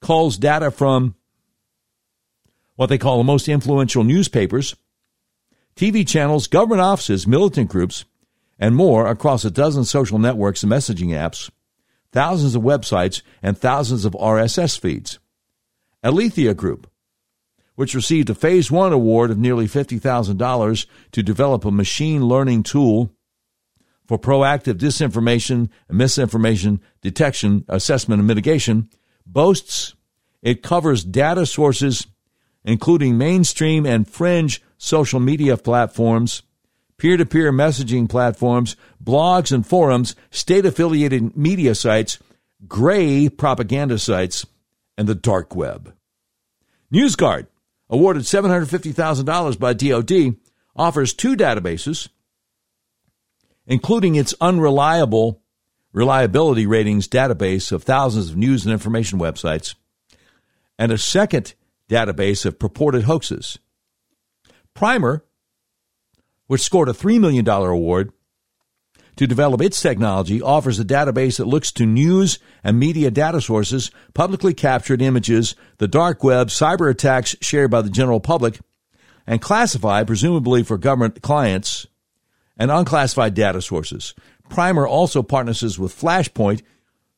[0.00, 1.14] calls data from
[2.77, 4.75] what they call the most influential newspapers,
[5.77, 8.05] TV channels, government offices, militant groups,
[8.59, 11.51] and more across a dozen social networks and messaging apps,
[12.12, 15.18] thousands of websites, and thousands of RSS feeds.
[16.05, 16.89] Alethea Group,
[17.75, 23.11] which received a Phase 1 award of nearly $50,000 to develop a machine learning tool
[24.07, 28.89] for proactive disinformation and misinformation detection, assessment, and mitigation,
[29.27, 29.95] boasts
[30.43, 32.07] it covers data sources
[32.64, 36.42] including mainstream and fringe social media platforms,
[36.96, 42.18] peer to peer messaging platforms, blogs and forums, state affiliated media sites,
[42.66, 44.46] gray propaganda sites,
[44.96, 45.92] and the dark web.
[46.92, 47.46] NewsGuard,
[47.90, 50.36] awarded $750,000 by DoD,
[50.76, 52.08] offers two databases,
[53.66, 55.42] including its unreliable
[55.92, 59.74] reliability ratings database of thousands of news and information websites,
[60.78, 61.54] and a second
[61.89, 63.59] database of purported hoaxes.
[64.74, 65.24] Primer,
[66.47, 68.12] which scored a $3 million award
[69.16, 73.91] to develop its technology, offers a database that looks to news and media data sources,
[74.12, 78.59] publicly captured images, the dark web, cyber attacks shared by the general public,
[79.26, 81.87] and classified, presumably for government clients,
[82.57, 84.14] and unclassified data sources.
[84.51, 86.62] Primer also partners with Flashpoint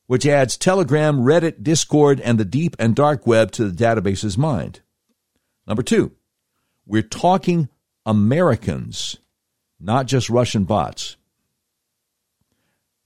[0.07, 4.81] which adds Telegram, Reddit, Discord, and the deep and dark web to the database's mind.
[5.67, 6.13] Number two,
[6.85, 7.69] we're talking
[8.05, 9.17] Americans,
[9.79, 11.17] not just Russian bots.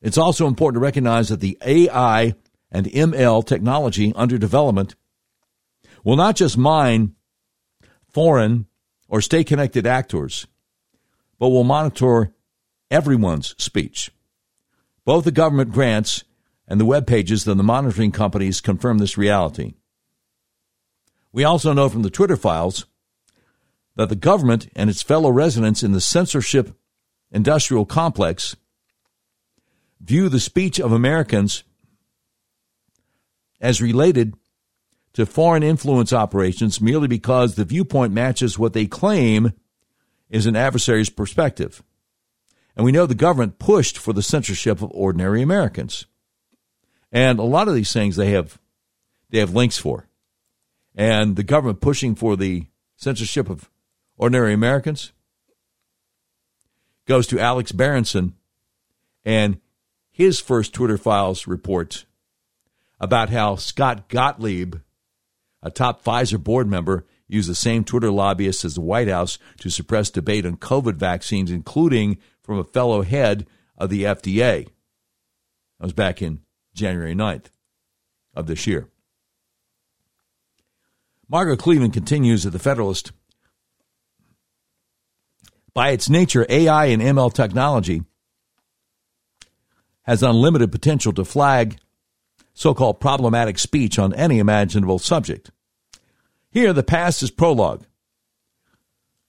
[0.01, 2.35] It's also important to recognize that the AI
[2.71, 4.95] and ML technology under development
[6.03, 7.15] will not just mine
[8.09, 8.67] foreign
[9.07, 10.47] or state connected actors,
[11.39, 12.33] but will monitor
[12.89, 14.11] everyone's speech.
[15.05, 16.23] Both the government grants
[16.71, 19.73] and the web pages of the monitoring companies confirm this reality.
[21.33, 22.85] We also know from the Twitter files
[23.97, 26.73] that the government and its fellow residents in the censorship
[27.29, 28.55] industrial complex
[29.99, 31.65] view the speech of Americans
[33.59, 34.33] as related
[35.11, 39.51] to foreign influence operations merely because the viewpoint matches what they claim
[40.29, 41.83] is an adversary's perspective.
[42.77, 46.05] And we know the government pushed for the censorship of ordinary Americans.
[47.11, 48.59] And a lot of these things they have
[49.29, 50.07] they have links for.
[50.95, 53.69] And the government pushing for the censorship of
[54.17, 55.13] ordinary Americans
[57.07, 58.35] goes to Alex Berenson
[59.23, 59.59] and
[60.11, 62.05] his first Twitter files report
[62.99, 64.75] about how Scott Gottlieb,
[65.63, 69.69] a top Pfizer board member, used the same Twitter lobbyists as the White House to
[69.69, 73.47] suppress debate on COVID vaccines, including from a fellow head
[73.77, 74.65] of the FDA.
[74.65, 76.41] That was back in
[76.73, 77.45] January 9th
[78.33, 78.87] of this year.
[81.27, 83.11] Margaret Cleveland continues at the Federalist.
[85.73, 88.03] By its nature, AI and ML technology
[90.03, 91.77] has unlimited potential to flag
[92.53, 95.51] so called problematic speech on any imaginable subject.
[96.49, 97.85] Here, the past is prologue.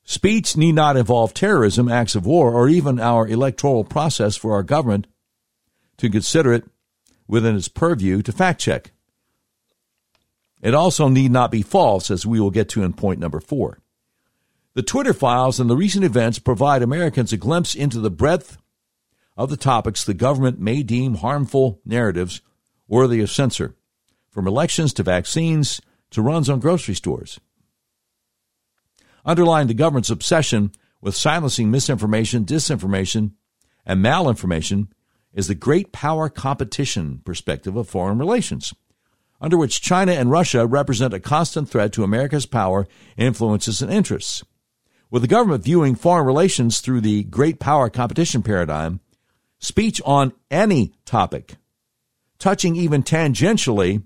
[0.04, 4.64] Speech need not involve terrorism, acts of war, or even our electoral process for our
[4.64, 5.06] government
[5.98, 6.64] to consider it
[7.32, 8.92] within its purview to fact check.
[10.60, 13.78] It also need not be false, as we will get to in point number four.
[14.74, 18.58] The Twitter files and the recent events provide Americans a glimpse into the breadth
[19.34, 22.42] of the topics the government may deem harmful narratives
[22.86, 23.74] worthy of censor,
[24.28, 25.80] from elections to vaccines
[26.10, 27.40] to runs on grocery stores.
[29.24, 30.70] Underlying the government's obsession
[31.00, 33.32] with silencing misinformation, disinformation,
[33.86, 34.88] and malinformation
[35.34, 38.74] is the great power competition perspective of foreign relations,
[39.40, 44.44] under which China and Russia represent a constant threat to America's power, influences, and interests.
[45.10, 49.00] With the government viewing foreign relations through the great power competition paradigm,
[49.58, 51.56] speech on any topic,
[52.38, 54.02] touching even tangentially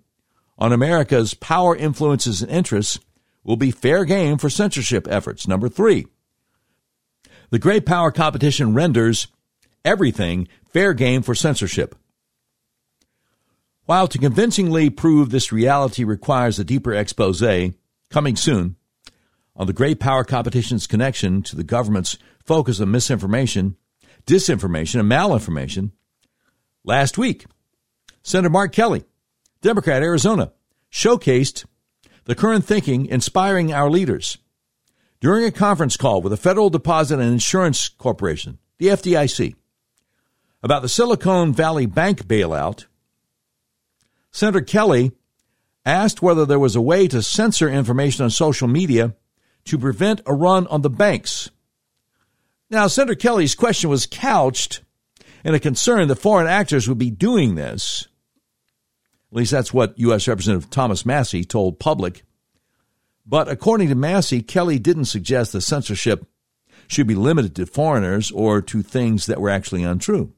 [0.58, 2.98] on America's power, influences, and interests,
[3.44, 5.46] will be fair game for censorship efforts.
[5.46, 6.06] Number three,
[7.50, 9.28] the great power competition renders
[9.84, 11.94] everything fair game for censorship.
[13.86, 17.42] While to convincingly prove this reality requires a deeper expose,
[18.10, 18.76] coming soon,
[19.54, 23.78] on the great power competition's connection to the government's focus on misinformation,
[24.26, 25.92] disinformation, and malinformation,
[26.84, 27.46] last week,
[28.22, 29.04] Senator Mark Kelly,
[29.62, 30.52] Democrat, Arizona,
[30.92, 31.64] showcased
[32.24, 34.36] the current thinking inspiring our leaders.
[35.22, 39.54] During a conference call with the Federal Deposit and Insurance Corporation, the FDIC,
[40.66, 42.84] about the Silicon Valley Bank bailout,
[44.30, 45.12] Senator Kelly
[45.84, 49.14] asked whether there was a way to censor information on social media
[49.64, 51.50] to prevent a run on the banks.
[52.68, 54.82] Now, Senator Kelly's question was couched
[55.44, 58.08] in a concern that foreign actors would be doing this
[59.36, 60.28] at least that's what U.S.
[60.28, 62.22] Representative Thomas Massie told Public.
[63.26, 66.26] But according to Massie, Kelly didn't suggest the censorship
[66.86, 70.32] should be limited to foreigners or to things that were actually untrue.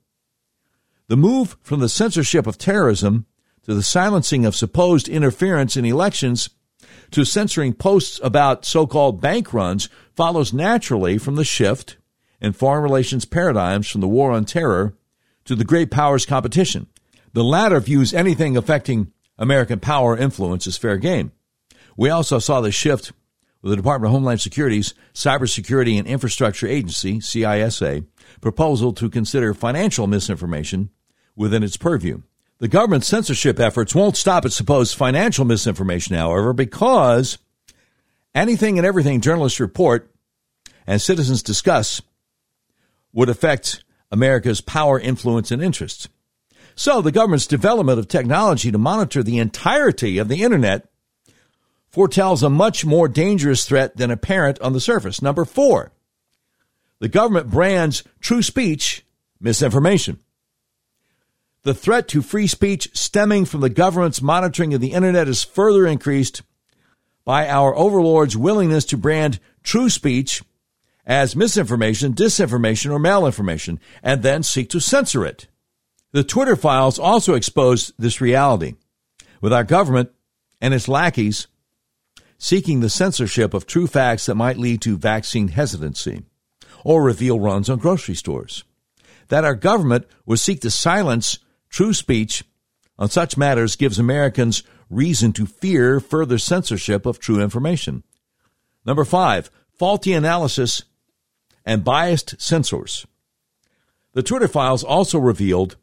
[1.08, 3.24] The move from the censorship of terrorism
[3.62, 6.50] to the silencing of supposed interference in elections
[7.12, 11.96] to censoring posts about so called bank runs follows naturally from the shift
[12.42, 14.94] in foreign relations paradigms from the war on terror
[15.46, 16.86] to the great powers competition.
[17.32, 21.32] The latter views anything affecting American power influence as fair game.
[21.96, 23.12] We also saw the shift
[23.62, 28.06] with the Department of Homeland Security's Cybersecurity and Infrastructure Agency, CISA,
[28.42, 30.90] proposal to consider financial misinformation
[31.38, 32.20] within its purview.
[32.58, 37.38] The government's censorship efforts won't stop at supposed financial misinformation, however, because
[38.34, 40.10] anything and everything journalists report
[40.86, 42.02] and citizens discuss
[43.12, 46.08] would affect America's power, influence, and interests.
[46.74, 50.88] So the government's development of technology to monitor the entirety of the internet
[51.88, 55.22] foretells a much more dangerous threat than apparent on the surface.
[55.22, 55.92] Number four,
[56.98, 59.04] the government brands true speech
[59.40, 60.18] misinformation.
[61.62, 65.86] The threat to free speech stemming from the government's monitoring of the internet is further
[65.86, 66.42] increased
[67.24, 70.42] by our overlords' willingness to brand true speech
[71.04, 75.48] as misinformation, disinformation, or malinformation, and then seek to censor it.
[76.12, 78.74] The Twitter files also exposed this reality,
[79.40, 80.10] with our government
[80.60, 81.48] and its lackeys
[82.38, 86.22] seeking the censorship of true facts that might lead to vaccine hesitancy
[86.84, 88.64] or reveal runs on grocery stores.
[89.28, 91.38] That our government would seek to silence
[91.68, 92.44] true speech
[92.98, 98.02] on such matters gives Americans reason to fear further censorship of true information.
[98.84, 100.82] Number five, faulty analysis
[101.64, 103.06] and biased censors.
[104.14, 105.76] The Twitter files also revealed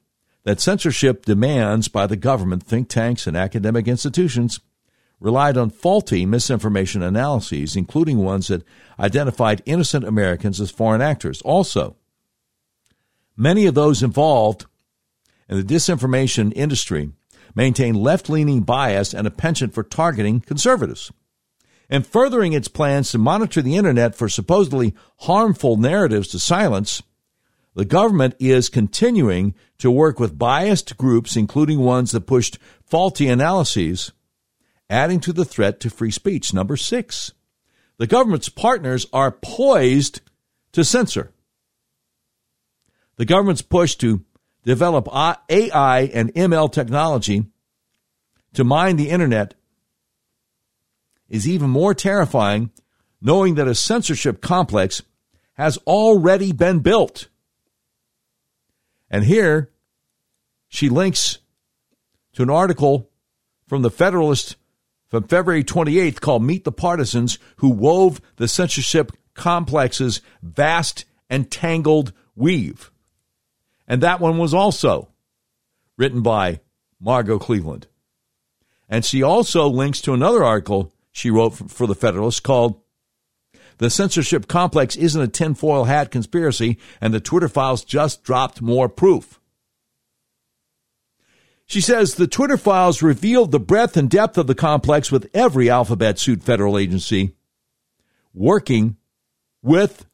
[0.44, 4.60] that censorship demands by the government, think tanks, and academic institutions
[5.20, 8.64] relied on faulty misinformation analyses, including ones that
[9.00, 11.42] identified innocent Americans as foreign actors.
[11.44, 11.96] Also,
[13.38, 14.66] many of those involved
[15.50, 17.12] in the disinformation industry
[17.56, 21.12] maintain left leaning bias and a penchant for targeting conservatives.
[21.90, 27.04] And furthering its plans to monitor the internet for supposedly harmful narratives to silence,
[27.76, 34.14] the government is continuing to work with biased groups, including ones that pushed faulty analyses,
[34.90, 36.54] adding to the threat to free speech.
[36.54, 37.34] Number six,
[37.98, 40.22] the government's partners are poised
[40.72, 41.32] to censor.
[43.18, 44.26] The government's push to
[44.66, 47.46] develop AI and ML technology
[48.54, 49.54] to mine the internet
[51.30, 52.72] is even more terrifying
[53.22, 55.02] knowing that a censorship complex
[55.54, 57.30] has already been built.
[59.10, 59.72] And here,
[60.68, 61.38] she links
[62.34, 63.10] to an article
[63.68, 64.58] from the Federalist
[65.08, 72.12] from February 28th called Meet the Partisans Who Wove the Censorship Complex's Vast and Tangled
[72.36, 72.92] Weave.
[73.88, 75.10] And that one was also
[75.98, 76.60] written by
[77.00, 77.88] Margot Cleveland.
[78.90, 82.82] And she also links to another article she wrote for the Federalist called
[83.78, 88.90] The Censorship Complex Isn't a Tinfoil Hat Conspiracy, and the Twitter files just dropped more
[88.90, 89.40] proof.
[91.66, 95.70] She says the Twitter files revealed the breadth and depth of the complex with every
[95.70, 97.36] alphabet suit federal agency
[98.34, 98.98] working
[99.64, 100.06] with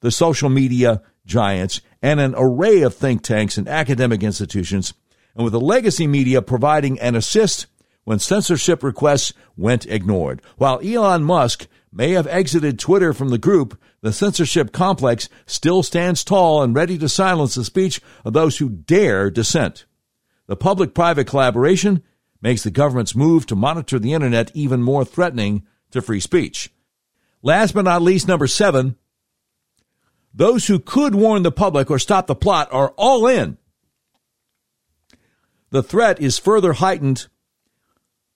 [0.00, 4.94] the social media giants and an array of think tanks and academic institutions,
[5.34, 7.66] and with the legacy media providing an assist
[8.04, 10.42] when censorship requests went ignored.
[10.56, 16.24] While Elon Musk may have exited Twitter from the group, the censorship complex still stands
[16.24, 19.86] tall and ready to silence the speech of those who dare dissent.
[20.46, 22.02] The public private collaboration
[22.42, 26.70] makes the government's move to monitor the internet even more threatening to free speech.
[27.42, 28.96] Last but not least, number seven,
[30.34, 33.56] those who could warn the public or stop the plot are all in.
[35.70, 37.28] The threat is further heightened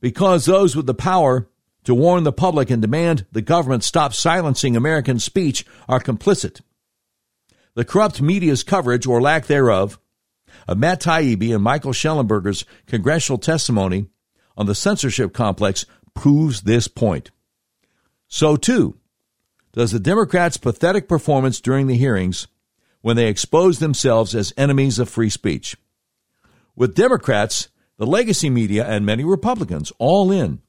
[0.01, 1.49] because those with the power
[1.85, 6.61] to warn the public and demand the government stop silencing American speech are complicit.
[7.75, 9.99] The corrupt media's coverage or lack thereof
[10.66, 14.07] of Matt Taibbi and Michael Shellenberger's congressional testimony
[14.57, 17.31] on the censorship complex proves this point.
[18.27, 18.99] So, too,
[19.79, 22.49] does the Democrats' pathetic performance during the hearings
[23.01, 25.77] when they exposed themselves as enemies of free speech.
[26.75, 30.63] With Democrats, the legacy media, and many Republicans all in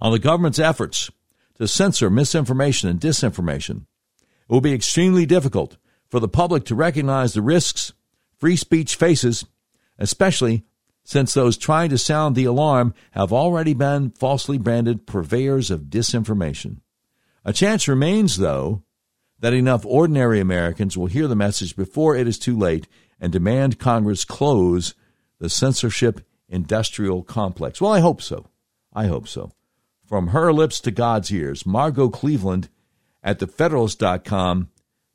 [0.00, 1.10] on the government's efforts
[1.56, 3.86] to censor misinformation and disinformation,
[4.20, 5.76] it will be extremely difficult
[6.08, 7.92] for the public to recognize the risks
[8.38, 9.44] free speech faces,
[9.98, 10.64] especially
[11.02, 16.76] since those trying to sound the alarm have already been falsely branded purveyors of disinformation.
[17.44, 18.82] A chance remains, though,
[19.38, 22.86] that enough ordinary Americans will hear the message before it is too late
[23.18, 24.94] and demand Congress close
[25.38, 27.80] the censorship industrial complex.
[27.80, 28.46] Well, I hope so.
[28.92, 29.52] I hope so.
[30.04, 32.68] From her lips to God's ears, Margot Cleveland
[33.22, 34.68] at thefederalist.com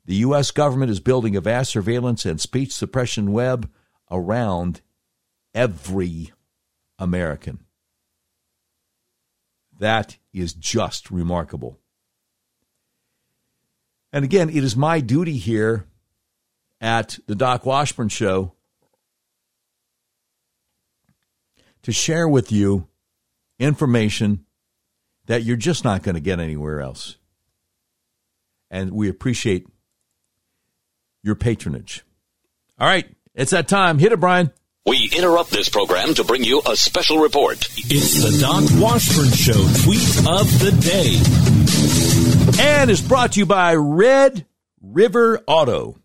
[0.06, 0.52] the U.S.
[0.52, 3.68] government is building a vast surveillance and speech suppression web
[4.08, 4.80] around
[5.52, 6.32] every
[6.96, 7.64] American.
[9.78, 11.80] That is just remarkable.
[14.16, 15.84] And again, it is my duty here
[16.80, 18.54] at the Doc Washburn Show
[21.82, 22.88] to share with you
[23.58, 24.46] information
[25.26, 27.18] that you're just not going to get anywhere else.
[28.70, 29.66] And we appreciate
[31.22, 32.02] your patronage.
[32.78, 33.98] All right, it's that time.
[33.98, 34.50] Hit it, Brian.
[34.86, 37.68] We interrupt this program to bring you a special report.
[37.76, 41.55] It's the Doc Washburn Show tweet of the day.
[42.54, 44.46] And it's brought to you by Red
[44.80, 45.96] River Auto.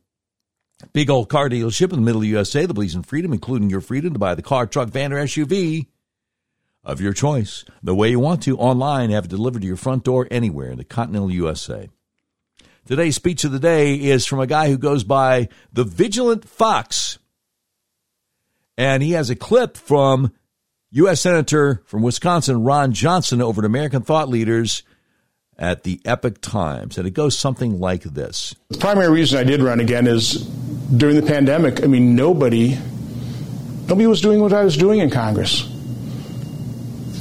[0.91, 3.69] Big old car dealership in the middle of the USA that believes in freedom, including
[3.69, 5.85] your freedom to buy the car, truck, van, or SUV
[6.83, 10.03] of your choice, the way you want to, online, have it delivered to your front
[10.03, 11.89] door anywhere in the continental USA.
[12.87, 17.19] Today's speech of the day is from a guy who goes by the Vigilant Fox.
[18.77, 20.33] And he has a clip from
[20.89, 21.21] U.S.
[21.21, 24.81] Senator from Wisconsin, Ron Johnson, over at American Thought Leaders
[25.61, 26.97] at the Epoch Times.
[26.97, 30.43] And it goes something like this The primary reason I did run again is
[30.97, 32.77] during the pandemic, I mean, nobody.
[33.87, 35.65] Nobody was doing what I was doing in Congress.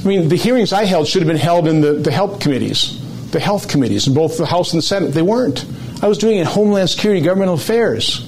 [0.03, 3.01] I mean, the hearings I held should have been held in the, the help committees
[3.31, 5.13] the health committees in both the House and the Senate.
[5.13, 5.65] They weren't.
[6.03, 8.27] I was doing it in Homeland Security, governmental affairs.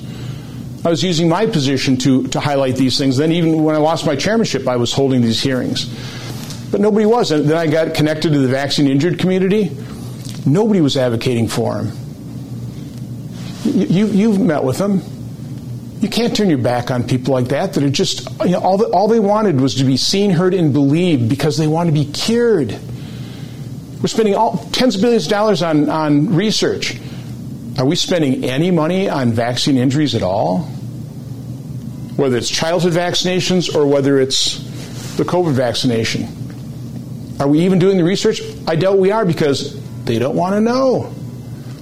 [0.85, 3.17] I was using my position to, to highlight these things.
[3.17, 5.85] Then, even when I lost my chairmanship, I was holding these hearings.
[6.71, 7.31] But nobody was.
[7.31, 9.71] And then I got connected to the vaccine injured community.
[10.45, 11.97] Nobody was advocating for them.
[13.63, 15.01] You, you, have met with them.
[16.01, 18.77] You can't turn your back on people like that that are just, you know, all,
[18.77, 21.93] the, all they wanted was to be seen, heard, and believed because they want to
[21.93, 22.77] be cured.
[24.01, 26.99] We're spending all, tens of billions of dollars on, on research.
[27.77, 30.63] Are we spending any money on vaccine injuries at all?
[32.17, 34.57] Whether it's childhood vaccinations or whether it's
[35.15, 36.27] the COVID vaccination.
[37.39, 38.41] Are we even doing the research?
[38.67, 41.13] I doubt we are because they don't want to know.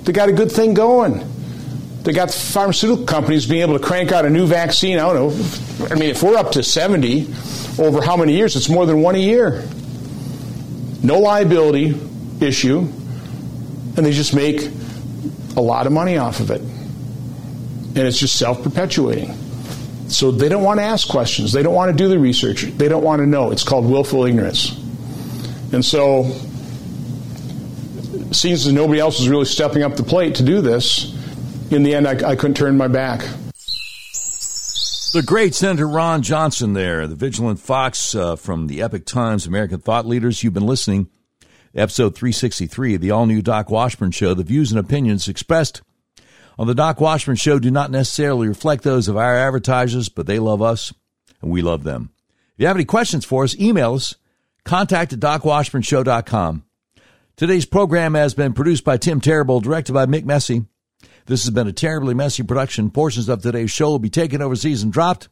[0.03, 1.27] They got a good thing going.
[2.03, 4.97] They got pharmaceutical companies being able to crank out a new vaccine.
[4.97, 5.87] I don't know.
[5.91, 7.27] I mean, if we're up to 70
[7.77, 9.63] over how many years, it's more than one a year.
[11.03, 11.95] No liability,
[12.39, 14.69] issue, and they just make
[15.55, 16.61] a lot of money off of it.
[16.61, 19.35] And it's just self perpetuating.
[20.07, 21.53] So they don't want to ask questions.
[21.53, 22.63] They don't want to do the research.
[22.63, 23.51] They don't want to know.
[23.51, 24.77] It's called willful ignorance.
[25.71, 26.23] And so,
[28.31, 31.13] seems as nobody else was really stepping up the plate to do this,
[31.71, 33.21] in the end, I, I couldn't turn my back.
[35.13, 39.79] The great Senator Ron Johnson there, the vigilant fox uh, from the Epoch Times American
[39.79, 40.41] Thought Leaders.
[40.41, 41.09] You've been listening
[41.75, 44.33] episode 363 of the all new Doc Washburn Show.
[44.33, 45.81] The views and opinions expressed
[46.57, 50.39] on the Doc Washburn Show do not necessarily reflect those of our advertisers, but they
[50.39, 50.93] love us
[51.41, 52.11] and we love them.
[52.53, 54.15] If you have any questions for us, email us,
[54.63, 56.63] contact at docwashburnshow.com.
[57.35, 60.65] Today's program has been produced by Tim Terrible, directed by Mick Messy.
[61.25, 62.91] This has been a terribly messy production.
[62.91, 65.29] Portions of today's show will be taken overseas and dropped.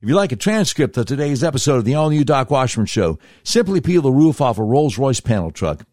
[0.00, 3.18] If you like a transcript of today's episode of the all new Doc Washburn Show,
[3.44, 5.84] simply peel the roof off a Rolls Royce panel truck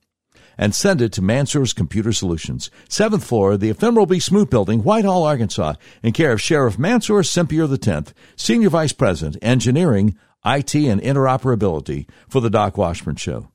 [0.57, 4.19] and send it to Mansour's Computer Solutions, 7th floor of the Ephemeral B.
[4.19, 5.73] Smoot Building, Whitehall, Arkansas,
[6.03, 12.41] in care of Sheriff Mansour Sempier X, Senior Vice President, Engineering, IT, and Interoperability for
[12.41, 13.49] the Doc Washburn Show.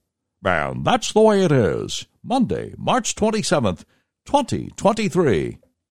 [0.45, 2.07] And that's the way it is.
[2.23, 3.85] Monday, March 27th,
[4.27, 5.59] 2023.